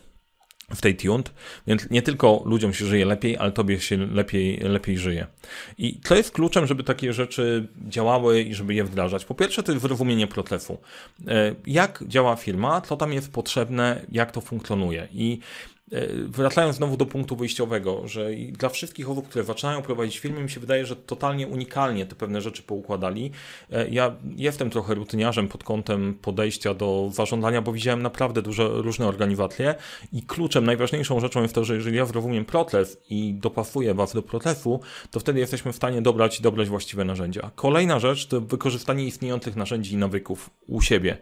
w 0.75 0.81
tej 0.81 0.95
tuned, 0.95 1.33
więc 1.67 1.89
nie 1.89 2.01
tylko 2.01 2.41
ludziom 2.45 2.73
się 2.73 2.85
żyje 2.85 3.05
lepiej, 3.05 3.37
ale 3.37 3.51
tobie 3.51 3.79
się 3.79 3.97
lepiej, 3.97 4.57
lepiej 4.57 4.97
żyje. 4.97 5.27
I 5.77 5.99
to 5.99 6.15
jest 6.15 6.31
kluczem, 6.31 6.67
żeby 6.67 6.83
takie 6.83 7.13
rzeczy 7.13 7.67
działały 7.87 8.41
i 8.41 8.53
żeby 8.53 8.73
je 8.73 8.83
wdrażać. 8.83 9.25
Po 9.25 9.35
pierwsze, 9.35 9.63
to 9.63 9.71
jest 9.71 9.81
zrozumienie 9.81 10.27
procesu. 10.27 10.77
E, 11.27 11.55
jak 11.67 12.03
działa 12.07 12.35
firma, 12.35 12.81
co 12.81 12.97
tam 12.97 13.13
jest 13.13 13.31
potrzebne, 13.31 14.05
jak 14.11 14.31
to 14.31 14.41
funkcjonuje. 14.41 15.07
I 15.11 15.39
wracając 16.27 16.75
znowu 16.75 16.97
do 16.97 17.05
punktu 17.05 17.35
wyjściowego, 17.35 18.07
że 18.07 18.29
dla 18.51 18.69
wszystkich 18.69 19.09
osób, 19.09 19.27
które 19.27 19.43
zaczynają 19.43 19.81
prowadzić 19.81 20.19
firmy, 20.19 20.43
mi 20.43 20.49
się 20.49 20.59
wydaje, 20.59 20.85
że 20.85 20.95
totalnie 20.95 21.47
unikalnie 21.47 22.05
te 22.05 22.15
pewne 22.15 22.41
rzeczy 22.41 22.63
poukładali. 22.63 23.31
E, 23.71 23.89
ja 23.89 24.15
jestem 24.35 24.69
trochę 24.69 24.95
rutyniarzem 24.95 25.47
pod 25.47 25.63
kątem 25.63 26.13
podejścia 26.21 26.73
do 26.73 27.09
zarządzania, 27.13 27.61
bo 27.61 27.73
widziałem 27.73 28.01
naprawdę 28.01 28.41
duże, 28.41 28.67
różne 28.67 29.07
organizacje 29.07 29.75
i 30.13 30.21
kluczem, 30.21 30.65
najważniejszą 30.65 31.19
rzeczą 31.19 31.41
jest 31.41 31.55
to, 31.55 31.63
że 31.63 31.75
jeżeli 31.75 31.97
ja 31.97 32.05
zrozumiem 32.05 32.45
proces 32.45 32.97
i 33.09 33.33
dopasuję 33.33 33.93
Was 33.93 34.13
do 34.13 34.21
procesu, 34.21 34.79
to 35.11 35.19
wtedy 35.19 35.39
jesteśmy 35.39 35.73
w 35.73 35.75
stanie 35.75 36.01
dobrać 36.01 36.39
i 36.39 36.43
dobrać 36.43 36.69
właściwe 36.69 37.05
narzędzia. 37.05 37.51
Kolejna 37.55 37.99
rzecz 37.99 38.27
to 38.27 38.41
wykorzystanie 38.41 39.05
istniejących 39.05 39.55
narzędzi 39.55 39.93
i 39.93 39.97
nawyków 39.97 40.49
u 40.67 40.81
siebie. 40.81 41.17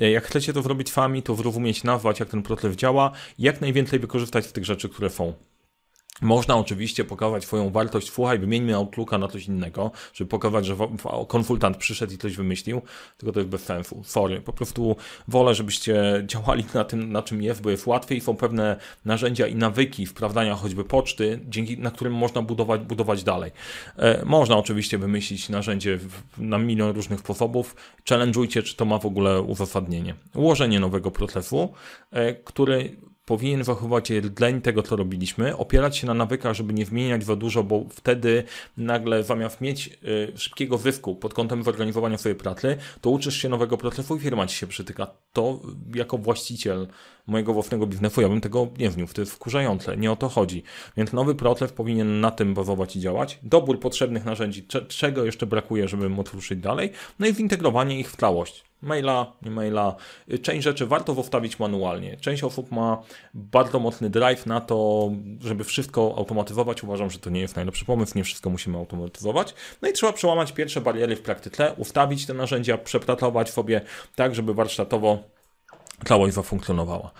E, 0.00 0.10
jak 0.10 0.24
chcecie 0.24 0.52
to 0.52 0.62
zrobić 0.62 0.90
sami, 0.90 1.22
to 1.22 1.34
zrozumieć, 1.34 1.84
nazwać, 1.84 2.20
jak 2.20 2.28
ten 2.28 2.42
proces 2.42 2.76
działa, 2.76 3.10
jak 3.38 3.60
najwięcej 3.60 4.00
wykorzystać 4.10 4.46
z 4.46 4.52
tych 4.52 4.64
rzeczy, 4.64 4.88
które 4.88 5.10
są. 5.10 5.34
Można 6.22 6.56
oczywiście 6.56 7.04
pokazać 7.04 7.44
swoją 7.44 7.70
wartość, 7.70 8.10
słuchaj, 8.10 8.38
wymieńmy 8.38 8.74
Outlooka 8.74 9.18
na 9.18 9.28
coś 9.28 9.46
innego, 9.46 9.90
żeby 10.14 10.28
pokazać, 10.30 10.66
że 10.66 10.76
konsultant 11.28 11.76
przyszedł 11.76 12.12
i 12.12 12.18
coś 12.18 12.36
wymyślił, 12.36 12.82
tylko 13.18 13.32
to 13.32 13.40
jest 13.40 13.50
bez 13.50 13.62
sensu. 13.62 14.02
Sorry, 14.04 14.40
po 14.40 14.52
prostu 14.52 14.96
wolę, 15.28 15.54
żebyście 15.54 16.02
działali 16.32 16.64
na 16.74 16.84
tym, 16.84 17.12
na 17.12 17.22
czym 17.22 17.42
jest, 17.42 17.62
bo 17.62 17.70
jest 17.70 17.86
łatwiej, 17.86 18.20
są 18.20 18.36
pewne 18.36 18.76
narzędzia 19.04 19.46
i 19.46 19.54
nawyki 19.54 20.06
wprawdzania 20.06 20.54
choćby 20.54 20.84
poczty, 20.84 21.40
dzięki, 21.48 21.78
na 21.78 21.90
którym 21.90 22.14
można 22.14 22.42
budować, 22.42 22.80
budować 22.80 23.24
dalej. 23.24 23.50
E, 23.96 24.24
można 24.24 24.56
oczywiście 24.56 24.98
wymyślić 24.98 25.48
narzędzie 25.48 25.98
na 26.38 26.58
milion 26.58 26.94
różnych 26.94 27.20
sposobów, 27.20 27.76
challenge'ujcie, 28.08 28.62
czy 28.62 28.76
to 28.76 28.84
ma 28.84 28.98
w 28.98 29.06
ogóle 29.06 29.42
uzasadnienie. 29.42 30.14
Ułożenie 30.34 30.80
nowego 30.80 31.10
procesu, 31.10 31.72
e, 32.10 32.34
który 32.34 32.96
powinien 33.30 33.64
zachować 33.64 34.10
rdleń 34.10 34.60
tego, 34.60 34.82
co 34.82 34.96
robiliśmy, 34.96 35.56
opierać 35.56 35.96
się 35.96 36.06
na 36.06 36.14
nawykach, 36.14 36.54
żeby 36.54 36.72
nie 36.72 36.86
zmieniać 36.86 37.24
za 37.24 37.36
dużo, 37.36 37.62
bo 37.62 37.84
wtedy 37.90 38.44
nagle 38.76 39.24
zamiast 39.24 39.60
mieć 39.60 39.98
y, 40.34 40.38
szybkiego 40.38 40.78
zysku 40.78 41.14
pod 41.14 41.34
kątem 41.34 41.62
zorganizowania 41.62 42.18
swojej 42.18 42.36
pracy, 42.36 42.76
to 43.00 43.10
uczysz 43.10 43.36
się 43.36 43.48
nowego 43.48 43.76
procesu 43.76 44.16
i 44.16 44.20
firma 44.20 44.46
ci 44.46 44.56
się 44.56 44.66
przytyka. 44.66 45.06
To 45.32 45.60
jako 45.94 46.18
właściciel 46.18 46.86
mojego 47.26 47.52
własnego 47.52 47.86
biznesu 47.86 48.20
ja 48.20 48.28
bym 48.28 48.40
tego 48.40 48.68
nie 48.78 48.90
wniósł. 48.90 49.14
To 49.14 49.22
jest 49.22 49.32
wkurzające, 49.32 49.96
nie 49.96 50.12
o 50.12 50.16
to 50.16 50.28
chodzi. 50.28 50.62
Więc 50.96 51.12
nowy 51.12 51.34
proces 51.34 51.72
powinien 51.72 52.20
na 52.20 52.30
tym 52.30 52.54
bazować 52.54 52.96
i 52.96 53.00
działać. 53.00 53.38
Dobór 53.42 53.80
potrzebnych 53.80 54.24
narzędzi, 54.24 54.66
czego 54.88 55.24
jeszcze 55.24 55.46
brakuje, 55.46 55.88
żeby 55.88 56.08
móc 56.08 56.32
ruszyć 56.32 56.60
dalej, 56.60 56.90
no 57.18 57.26
i 57.26 57.34
zintegrowanie 57.34 58.00
ich 58.00 58.10
w 58.10 58.16
całość 58.16 58.69
maila, 58.82 59.32
nie 59.42 59.50
maila. 59.50 59.96
Część 60.42 60.64
rzeczy 60.64 60.86
warto 60.86 61.22
wstawić 61.22 61.58
manualnie. 61.58 62.16
Część 62.16 62.44
osób 62.44 62.72
ma 62.72 63.02
bardzo 63.34 63.78
mocny 63.78 64.10
drive 64.10 64.46
na 64.46 64.60
to, 64.60 65.10
żeby 65.40 65.64
wszystko 65.64 66.14
automatyzować. 66.16 66.82
Uważam, 66.82 67.10
że 67.10 67.18
to 67.18 67.30
nie 67.30 67.40
jest 67.40 67.56
najlepszy 67.56 67.84
pomysł, 67.84 68.12
nie 68.18 68.24
wszystko 68.24 68.50
musimy 68.50 68.78
automatyzować. 68.78 69.54
No 69.82 69.88
i 69.88 69.92
trzeba 69.92 70.12
przełamać 70.12 70.52
pierwsze 70.52 70.80
bariery 70.80 71.16
w 71.16 71.22
praktyce, 71.22 71.72
ustawić 71.76 72.26
te 72.26 72.34
narzędzia, 72.34 72.78
przepracować 72.78 73.50
sobie 73.50 73.80
tak, 74.16 74.34
żeby 74.34 74.54
warsztatowo 74.54 75.18
całość 76.04 76.34
zafunkcjonowała. 76.34 77.10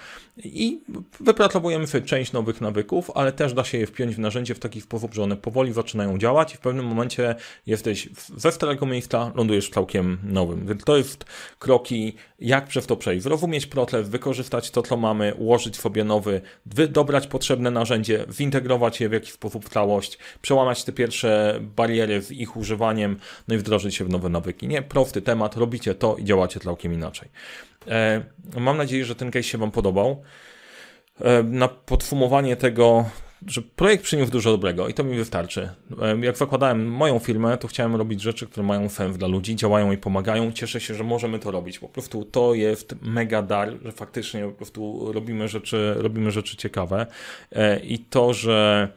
I 0.45 0.81
wypracowujemy 1.21 1.87
sobie 1.87 2.07
część 2.07 2.33
nowych 2.33 2.61
nawyków, 2.61 3.11
ale 3.15 3.33
też 3.33 3.53
da 3.53 3.65
się 3.65 3.79
je 3.79 3.87
wpiąć 3.87 4.15
w 4.15 4.19
narzędzie 4.19 4.55
w 4.55 4.59
taki 4.59 4.81
sposób, 4.81 5.15
że 5.15 5.23
one 5.23 5.37
powoli 5.37 5.73
zaczynają 5.73 6.19
działać 6.19 6.55
i 6.55 6.57
w 6.57 6.61
pewnym 6.61 6.87
momencie 6.87 7.35
jesteś 7.67 8.09
ze 8.37 8.53
starego 8.53 8.87
miejsca, 8.87 9.33
lądujesz 9.35 9.71
w 9.71 9.75
całkiem 9.75 10.19
nowym. 10.23 10.67
Więc 10.67 10.85
to 10.85 10.97
jest 10.97 11.25
kroki, 11.59 12.17
jak 12.39 12.67
przez 12.67 12.87
to 12.87 12.97
przejść. 12.97 13.23
Zrozumieć 13.23 13.67
proces, 13.67 14.09
wykorzystać 14.09 14.71
to, 14.71 14.83
co 14.83 14.97
mamy, 14.97 15.35
ułożyć 15.35 15.77
sobie 15.77 16.05
nowy, 16.05 16.41
dobrać 16.89 17.27
potrzebne 17.27 17.71
narzędzie, 17.71 18.25
zintegrować 18.33 19.01
je 19.01 19.09
w 19.09 19.13
jakiś 19.13 19.33
sposób 19.33 19.65
w 19.65 19.69
całość, 19.69 20.19
przełamać 20.43 20.85
te 20.85 20.93
pierwsze 20.93 21.61
bariery 21.77 22.23
z 22.23 22.33
ich 22.33 22.57
używaniem, 22.57 23.17
no 23.49 23.55
i 23.55 23.59
wdrożyć 23.59 23.95
się 23.95 24.05
w 24.05 24.09
nowe 24.09 24.29
nawyki. 24.29 24.69
Nie, 24.69 24.83
prosty 24.83 25.23
temat, 25.23 25.57
robicie 25.57 25.95
to 25.95 26.17
i 26.17 26.25
działacie 26.25 26.61
całkiem 26.61 26.93
inaczej. 26.93 27.29
E, 27.89 28.25
mam 28.57 28.77
nadzieję, 28.77 29.05
że 29.05 29.15
ten 29.15 29.31
case 29.31 29.43
się 29.43 29.59
Wam 29.59 29.71
podobał. 29.71 30.23
E, 31.21 31.43
na 31.43 31.69
podsumowanie 31.69 32.57
tego, 32.57 33.05
że 33.47 33.63
projekt 33.63 34.05
przyniósł 34.05 34.33
dużo 34.33 34.51
dobrego 34.51 34.89
i 34.89 34.95
to 34.95 35.05
mi 35.05 35.17
wystarczy. 35.17 35.69
E, 36.03 36.27
jak 36.27 36.37
zakładałem 36.37 36.89
moją 36.89 37.19
firmę, 37.19 37.59
to 37.59 37.69
chciałem 37.69 37.97
robić 37.97 38.21
rzeczy, 38.23 38.47
które 38.47 38.67
mają 38.67 38.89
sens 38.89 39.17
dla 39.17 39.29
ludzi, 39.29 39.57
działają 39.57 39.93
i 39.93 39.99
pomagają. 39.99 40.53
Cieszę 40.53 40.81
się, 40.81 40.95
że 40.95 41.05
możemy 41.05 41.39
to 41.39 41.51
robić. 41.51 41.79
Po 41.79 41.89
prostu 41.89 42.25
to 42.25 42.55
jest 42.55 42.95
mega 43.03 43.43
dar, 43.43 43.73
że 43.85 43.93
faktycznie 43.93 44.45
po 44.45 44.53
prostu 44.53 45.13
robimy 45.13 45.49
rzeczy, 45.49 45.95
robimy 45.97 46.31
rzeczy 46.31 46.57
ciekawe 46.57 47.07
i 47.83 47.99
to, 47.99 48.35
że 48.35 48.89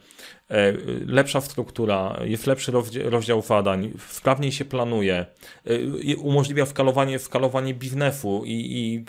lepsza 1.06 1.40
struktura, 1.40 2.20
jest 2.24 2.46
lepszy 2.46 2.72
rozdział 3.04 3.42
zadań, 3.42 3.92
sprawniej 4.08 4.52
się 4.52 4.64
planuje, 4.64 5.26
e, 5.64 6.16
umożliwia 6.16 6.66
skalowanie, 6.66 7.18
skalowanie 7.18 7.74
biznesu 7.74 8.42
i, 8.46 8.52
i 8.52 9.04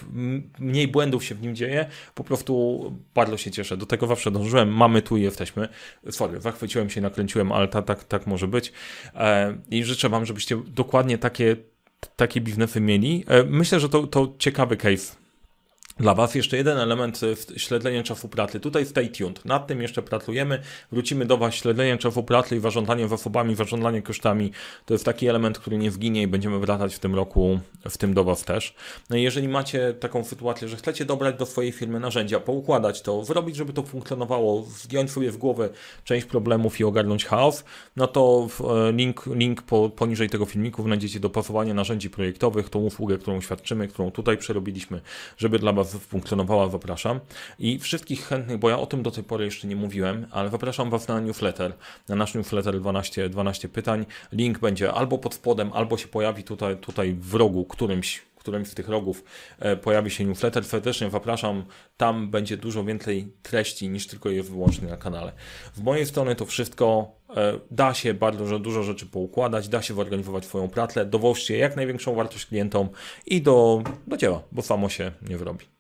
mniej 0.60 0.88
błędów 0.88 1.24
się 1.24 1.36
w 1.36 1.42
nim 1.42 1.56
dzieje, 1.56 1.86
po 2.16 2.24
prostu 2.24 2.94
bardzo 3.16 3.38
się 3.38 3.52
cieszę. 3.52 3.78
Do 3.78 3.86
tego 3.86 4.08
zawsze 4.08 4.32
dążyłem, 4.32 4.74
mamy 4.74 5.02
tu 5.02 5.18
i 5.18 5.22
jesteśmy. 5.22 5.68
Sorry, 6.10 6.42
zachwyciłem 6.42 6.90
się, 6.90 7.02
nakręciłem, 7.02 7.52
ale 7.52 7.68
tak, 7.68 7.86
tak, 7.86 8.04
tak 8.04 8.28
może 8.28 8.48
być. 8.48 8.72
E, 9.16 9.58
I 9.72 9.84
życzę 9.84 10.10
Wam, 10.10 10.26
żebyście 10.26 10.58
dokładnie 10.68 11.18
takie, 11.18 11.56
takie 12.16 12.42
biznesy 12.42 12.82
mieli. 12.82 13.26
Myślę, 13.48 13.80
że 13.80 13.90
to, 13.90 14.08
to 14.08 14.34
ciekawy 14.40 14.78
case 14.78 15.25
dla 16.00 16.16
Was 16.16 16.36
jeszcze 16.36 16.58
jeden 16.58 16.78
element 16.78 17.22
e, 17.24 17.60
śledzenia 17.60 18.04
czasu 18.04 18.30
pracy. 18.30 18.60
Tutaj 18.60 18.86
stay 18.86 19.08
tuned. 19.08 19.46
Nad 19.46 19.68
tym 19.68 19.82
jeszcze 19.82 20.02
pracujemy. 20.02 20.62
Wrócimy 20.92 21.26
do 21.26 21.38
Was 21.38 21.56
śledzenie 21.56 21.98
czasu 21.98 22.24
pracy 22.24 22.56
i 22.56 22.60
zarządzanie 22.60 23.08
zasobami, 23.08 23.56
zarządzanie 23.56 24.02
kosztami. 24.02 24.52
To 24.86 24.94
jest 24.94 25.06
taki 25.06 25.28
element, 25.28 25.60
który 25.60 25.78
nie 25.78 25.92
zginie 25.92 26.22
i 26.22 26.28
będziemy 26.28 26.60
wracać 26.60 26.96
w 26.96 27.00
tym 27.00 27.16
roku, 27.16 27.60
w 27.90 27.98
tym 27.98 28.14
do 28.14 28.24
Was 28.24 28.44
też. 28.44 28.76
No 29.10 29.18
jeżeli 29.18 29.48
macie 29.48 29.94
taką 29.94 30.24
sytuację, 30.24 30.68
że 30.68 30.78
chcecie 30.78 31.06
dobrać 31.06 31.36
do 31.36 31.46
swojej 31.46 31.72
firmy 31.72 32.00
narzędzia, 32.00 32.40
poukładać 32.40 33.02
to, 33.02 33.26
zrobić, 33.26 33.56
żeby 33.56 33.74
to 33.74 33.84
funkcjonowało, 33.84 34.64
zdjąć 34.64 35.12
sobie 35.12 35.32
w 35.32 35.38
głowę 35.38 35.70
część 36.04 36.26
problemów 36.26 36.80
i 36.80 36.84
ogarnąć 36.84 37.26
chaos, 37.26 37.64
no 37.96 38.08
to 38.08 38.48
e, 38.88 38.92
link, 38.92 39.26
link 39.26 39.62
po, 39.62 39.90
poniżej 39.90 40.30
tego 40.30 40.46
filmiku 40.46 40.84
znajdziecie 40.84 41.20
dopasowanie 41.20 41.74
narzędzi 41.74 42.10
projektowych, 42.10 42.70
tą 42.70 42.80
usługę, 42.80 43.18
którą 43.18 43.42
świadczymy, 43.42 43.88
którą 43.88 44.12
tutaj 44.12 44.38
przerobiliśmy, 44.38 45.02
żeby 45.38 45.60
dla 45.60 45.74
Was 45.74 45.85
funkcjonowała, 45.86 46.70
zapraszam. 46.70 47.20
I 47.60 47.80
wszystkich 47.80 48.28
chętnych, 48.28 48.58
bo 48.58 48.70
ja 48.70 48.80
o 48.80 48.86
tym 48.86 49.04
do 49.04 49.12
tej 49.12 49.24
pory 49.24 49.46
jeszcze 49.46 49.68
nie 49.68 49.76
mówiłem, 49.76 50.28
ale 50.32 50.50
zapraszam 50.50 50.90
Was 50.90 51.08
na 51.08 51.20
newsletter, 51.20 51.74
na 52.10 52.16
nasz 52.16 52.34
newsletter 52.34 52.80
12, 52.80 53.30
12 53.30 53.70
pytań. 53.70 54.06
Link 54.32 54.60
będzie 54.60 54.94
albo 54.94 55.18
pod 55.18 55.34
spodem, 55.34 55.72
albo 55.74 55.98
się 55.98 56.08
pojawi 56.08 56.44
tutaj, 56.44 56.78
tutaj 56.78 57.16
w 57.20 57.34
rogu 57.34 57.66
którymś 57.66 58.22
którymś 58.46 58.68
z 58.68 58.74
tych 58.74 58.90
rogów 58.90 59.24
e, 59.60 59.76
pojawi 59.76 60.12
się 60.12 60.26
newsletter. 60.26 60.66
Serdecznie 60.66 61.10
zapraszam. 61.10 61.66
Tam 61.98 62.30
będzie 62.32 62.58
dużo 62.58 62.84
więcej 62.84 63.34
treści 63.42 63.90
niż 63.90 64.08
tylko 64.08 64.30
je 64.30 64.44
wyłącznie 64.44 64.88
na 64.88 64.98
kanale. 64.98 65.32
W 65.76 65.84
mojej 65.84 66.06
strony 66.06 66.36
to 66.36 66.46
wszystko. 66.46 67.16
E, 67.38 67.60
da 67.72 67.94
się 67.94 68.14
bardzo 68.14 68.60
dużo 68.60 68.84
rzeczy 68.84 69.06
poukładać, 69.06 69.68
da 69.68 69.82
się 69.82 69.94
zorganizować 69.94 70.46
swoją 70.46 70.68
pracę, 70.70 71.06
dowożcie 71.06 71.58
jak 71.58 71.76
największą 71.76 72.16
wartość 72.16 72.46
klientom 72.46 72.90
i 73.26 73.42
do, 73.42 73.84
do 74.08 74.18
dzieła, 74.18 74.42
bo 74.52 74.62
samo 74.62 74.90
się 74.90 75.12
nie 75.30 75.38
wyrobi. 75.38 75.75